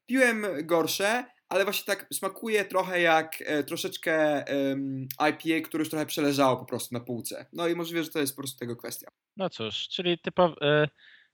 piłem 0.07 0.47
gorsze, 0.63 1.25
ale 1.49 1.65
właśnie 1.65 1.85
tak 1.85 2.07
smakuje 2.13 2.65
trochę 2.65 3.01
jak 3.01 3.35
e, 3.41 3.65
troszeczkę 3.65 4.45
um, 4.49 5.07
IPA, 5.29 5.69
które 5.69 5.81
już 5.81 5.91
trochę 5.91 6.07
przeleżało 6.07 6.57
po 6.57 6.65
prostu 6.65 6.95
na 6.95 7.01
półce. 7.01 7.47
No 7.53 7.69
i 7.69 7.75
możliwe, 7.75 8.05
że 8.05 8.11
to 8.11 8.19
jest 8.19 8.37
po 8.37 8.43
prostu 8.43 8.59
tego 8.59 8.77
kwestia. 8.77 9.09
No 9.37 9.51
cóż, 9.51 9.89
czyli 9.89 10.19
typowy, 10.19 10.55
y, 10.55 10.89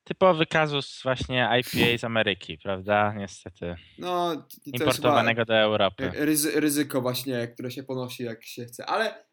typowy 0.04 0.46
kazus 0.46 1.00
właśnie 1.02 1.48
IPA 1.60 1.98
z 1.98 2.04
Ameryki, 2.04 2.58
prawda? 2.58 3.14
Niestety. 3.16 3.76
No, 3.98 4.46
Importowanego 4.66 5.44
do 5.44 5.54
Europy. 5.54 6.12
Ryzyko 6.54 7.00
właśnie, 7.00 7.48
które 7.48 7.70
się 7.70 7.82
ponosi 7.82 8.22
jak 8.22 8.44
się 8.44 8.64
chce, 8.64 8.86
ale 8.86 9.30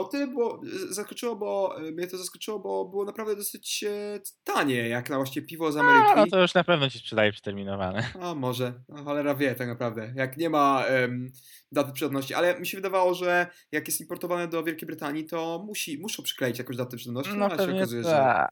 o 0.00 0.04
tyle 0.04 0.26
było, 0.26 0.60
zaskoczyło, 0.90 1.36
bo 1.36 1.78
e, 1.78 1.92
mnie 1.92 2.06
to 2.06 2.18
zaskoczyło, 2.18 2.58
bo 2.58 2.84
było 2.84 3.04
naprawdę 3.04 3.36
dosyć 3.36 3.84
e, 3.84 4.20
tanie, 4.44 4.88
jak 4.88 5.10
na 5.10 5.16
właśnie 5.16 5.42
piwo 5.42 5.72
z 5.72 5.76
Ameryki. 5.76 6.12
A, 6.12 6.16
no 6.16 6.26
to 6.26 6.40
już 6.40 6.54
na 6.54 6.64
pewno 6.64 6.90
ci 6.90 6.98
sprzedaje 6.98 7.32
przeterminowane. 7.32 8.10
A 8.20 8.34
może, 8.34 8.72
no, 8.88 9.04
cholera 9.04 9.34
wie 9.34 9.54
tak 9.54 9.68
naprawdę, 9.68 10.12
jak 10.16 10.36
nie 10.36 10.50
ma 10.50 10.84
um, 11.00 11.32
daty 11.72 11.92
przydatności, 11.92 12.34
ale 12.34 12.60
mi 12.60 12.66
się 12.66 12.78
wydawało, 12.78 13.14
że 13.14 13.46
jak 13.72 13.88
jest 13.88 14.00
importowane 14.00 14.48
do 14.48 14.64
Wielkiej 14.64 14.86
Brytanii, 14.86 15.24
to 15.24 15.62
musi, 15.66 15.98
muszą 15.98 16.22
przykleić 16.22 16.58
jakąś 16.58 16.76
datę 16.76 16.96
przydatności, 16.96 17.32
no, 17.32 17.48
no 17.48 17.56
się 17.56 17.74
okazuje, 17.74 18.02
że 18.02 18.10
tak. 18.10 18.50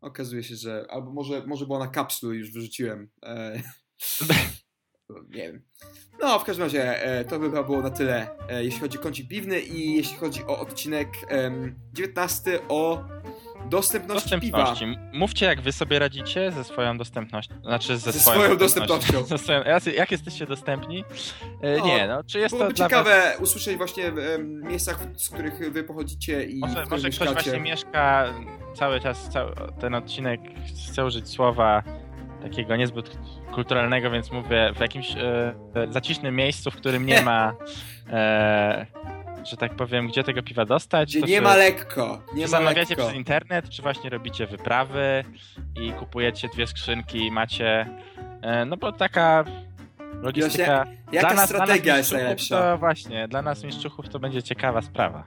Okazuje 0.00 0.42
się, 0.42 0.56
że 0.56 0.86
albo 0.90 1.12
może, 1.12 1.46
może 1.46 1.66
była 1.66 1.78
na 1.78 1.88
kapslu 1.88 2.32
już 2.32 2.52
wyrzuciłem. 2.52 3.10
E, 3.22 3.62
nie 5.30 5.52
wiem. 5.52 5.62
No, 6.20 6.38
w 6.38 6.44
każdym 6.44 6.64
razie 6.64 7.02
e, 7.02 7.24
to 7.24 7.38
by 7.38 7.50
było 7.50 7.82
na 7.82 7.90
tyle, 7.90 8.28
e, 8.48 8.64
jeśli 8.64 8.80
chodzi 8.80 8.98
o 8.98 9.00
kącik 9.00 9.28
piwny 9.28 9.60
i 9.60 9.96
jeśli 9.96 10.16
chodzi 10.16 10.44
o 10.44 10.58
odcinek 10.58 11.08
19 11.92 12.58
o 12.68 13.04
dostępności, 13.68 14.30
dostępności. 14.30 14.84
piwa. 14.84 15.00
Mówcie, 15.12 15.46
jak 15.46 15.60
wy 15.60 15.72
sobie 15.72 15.98
radzicie 15.98 16.52
ze 16.52 16.64
swoją 16.64 16.98
dostępnością. 16.98 17.54
Znaczy 17.62 17.98
ze, 17.98 18.12
ze 18.12 18.20
swoją, 18.20 18.40
swoją 18.40 18.56
dostępnością. 18.56 19.24
dostępnością. 19.28 19.90
jak 19.96 20.10
jesteście 20.10 20.46
dostępni? 20.46 21.04
E, 21.62 21.78
no, 21.78 21.86
nie, 21.86 22.06
no, 22.06 22.24
czy 22.24 22.38
jest 22.38 22.58
to 22.58 22.72
ciekawe 22.72 23.32
was... 23.32 23.40
usłyszeć 23.40 23.76
właśnie 23.76 24.12
w 24.12 24.38
miejscach, 24.62 24.98
z 25.16 25.30
których 25.30 25.72
wy 25.72 25.84
pochodzicie 25.84 26.44
i 26.44 26.58
Może, 26.58 26.86
może 26.90 27.10
ktoś 27.10 27.28
właśnie 27.28 27.60
mieszka 27.60 28.34
cały 28.74 29.00
czas, 29.00 29.28
cały, 29.28 29.52
ten 29.80 29.94
odcinek 29.94 30.40
chce 30.88 31.04
użyć 31.04 31.28
słowa 31.28 31.82
takiego 32.42 32.76
niezbyt 32.76 33.18
kulturalnego, 33.54 34.10
więc 34.10 34.32
mówię 34.32 34.72
w 34.76 34.80
jakimś 34.80 35.16
e, 35.16 35.54
zacisznym 35.90 36.36
miejscu, 36.36 36.70
w 36.70 36.76
którym 36.76 37.06
nie 37.06 37.22
ma, 37.22 37.52
e, 38.12 38.86
że 39.50 39.56
tak 39.56 39.74
powiem, 39.74 40.08
gdzie 40.08 40.24
tego 40.24 40.42
piwa 40.42 40.64
dostać. 40.64 41.08
Gdzie 41.08 41.20
nie 41.20 41.36
czy, 41.36 41.42
ma 41.42 41.56
lekko. 41.56 42.22
Nie 42.34 42.44
czy 42.44 42.50
ma 42.52 42.58
zamawiacie 42.58 42.90
lekko. 42.90 43.04
przez 43.04 43.16
internet, 43.16 43.68
czy 43.68 43.82
właśnie 43.82 44.10
robicie 44.10 44.46
wyprawy 44.46 45.24
i 45.80 45.92
kupujecie 45.92 46.48
dwie 46.48 46.66
skrzynki 46.66 47.26
i 47.26 47.30
macie, 47.30 47.86
e, 48.42 48.64
no 48.64 48.76
bo 48.76 48.92
taka 48.92 49.44
logistyka... 50.22 50.86
Jaka 51.12 51.28
dla 51.28 51.36
nas, 51.36 51.48
strategia 51.48 51.82
dla 51.82 51.92
nas 51.92 51.98
jest 51.98 52.12
najlepsza? 52.12 52.60
To 52.60 52.78
właśnie, 52.78 53.28
dla 53.28 53.42
nas 53.42 53.64
mieszczuchów 53.64 54.08
to 54.08 54.18
będzie 54.18 54.42
ciekawa 54.42 54.82
sprawa. 54.82 55.24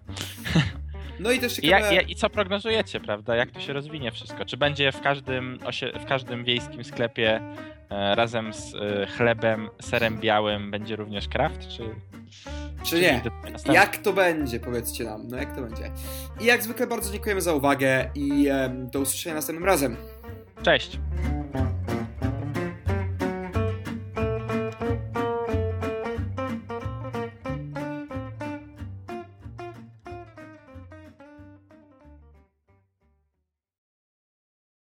No 1.20 1.32
i 1.32 1.40
też 1.40 1.54
ciekawe... 1.54 1.96
I, 1.96 2.12
I, 2.12 2.16
co 2.16 2.30
prognozujecie, 2.30 3.00
prawda? 3.00 3.36
Jak 3.36 3.52
to 3.52 3.60
się 3.60 3.74
rozwinie 3.74 4.12
wszystko? 4.12 4.46
Czy 4.46 4.58
będzie 4.58 4.92
w 4.92 5.02
każdym, 5.02 5.60
w 6.00 6.06
każdym 6.06 6.44
wiejskim 6.44 6.84
sklepie 6.84 7.42
e, 7.90 8.16
razem 8.16 8.54
z 8.54 8.76
e, 8.76 9.06
chlebem, 9.06 9.70
serem 9.82 10.20
białym 10.20 10.72
będzie 10.72 10.96
również 10.96 11.28
kraft, 11.28 11.68
czy... 11.68 11.84
Czy 12.84 13.02
nie? 13.02 13.22
Jak 13.74 13.98
to 13.98 14.14
będzie? 14.14 14.60
Powiedzcie 14.60 15.04
nam. 15.04 15.28
No 15.28 15.38
jak 15.38 15.56
to 15.56 15.62
będzie? 15.62 15.92
I 16.42 16.46
jak 16.46 16.64
zwykle 16.64 16.88
bardzo 16.88 17.14
dziękujemy 17.14 17.42
za 17.42 17.54
uwagę 17.54 18.10
i 18.16 18.48
e, 18.48 18.70
do 18.92 19.00
usłyszenia 19.00 19.36
następnym 19.36 19.66
razem. 19.66 19.98
Cześć! 20.64 21.00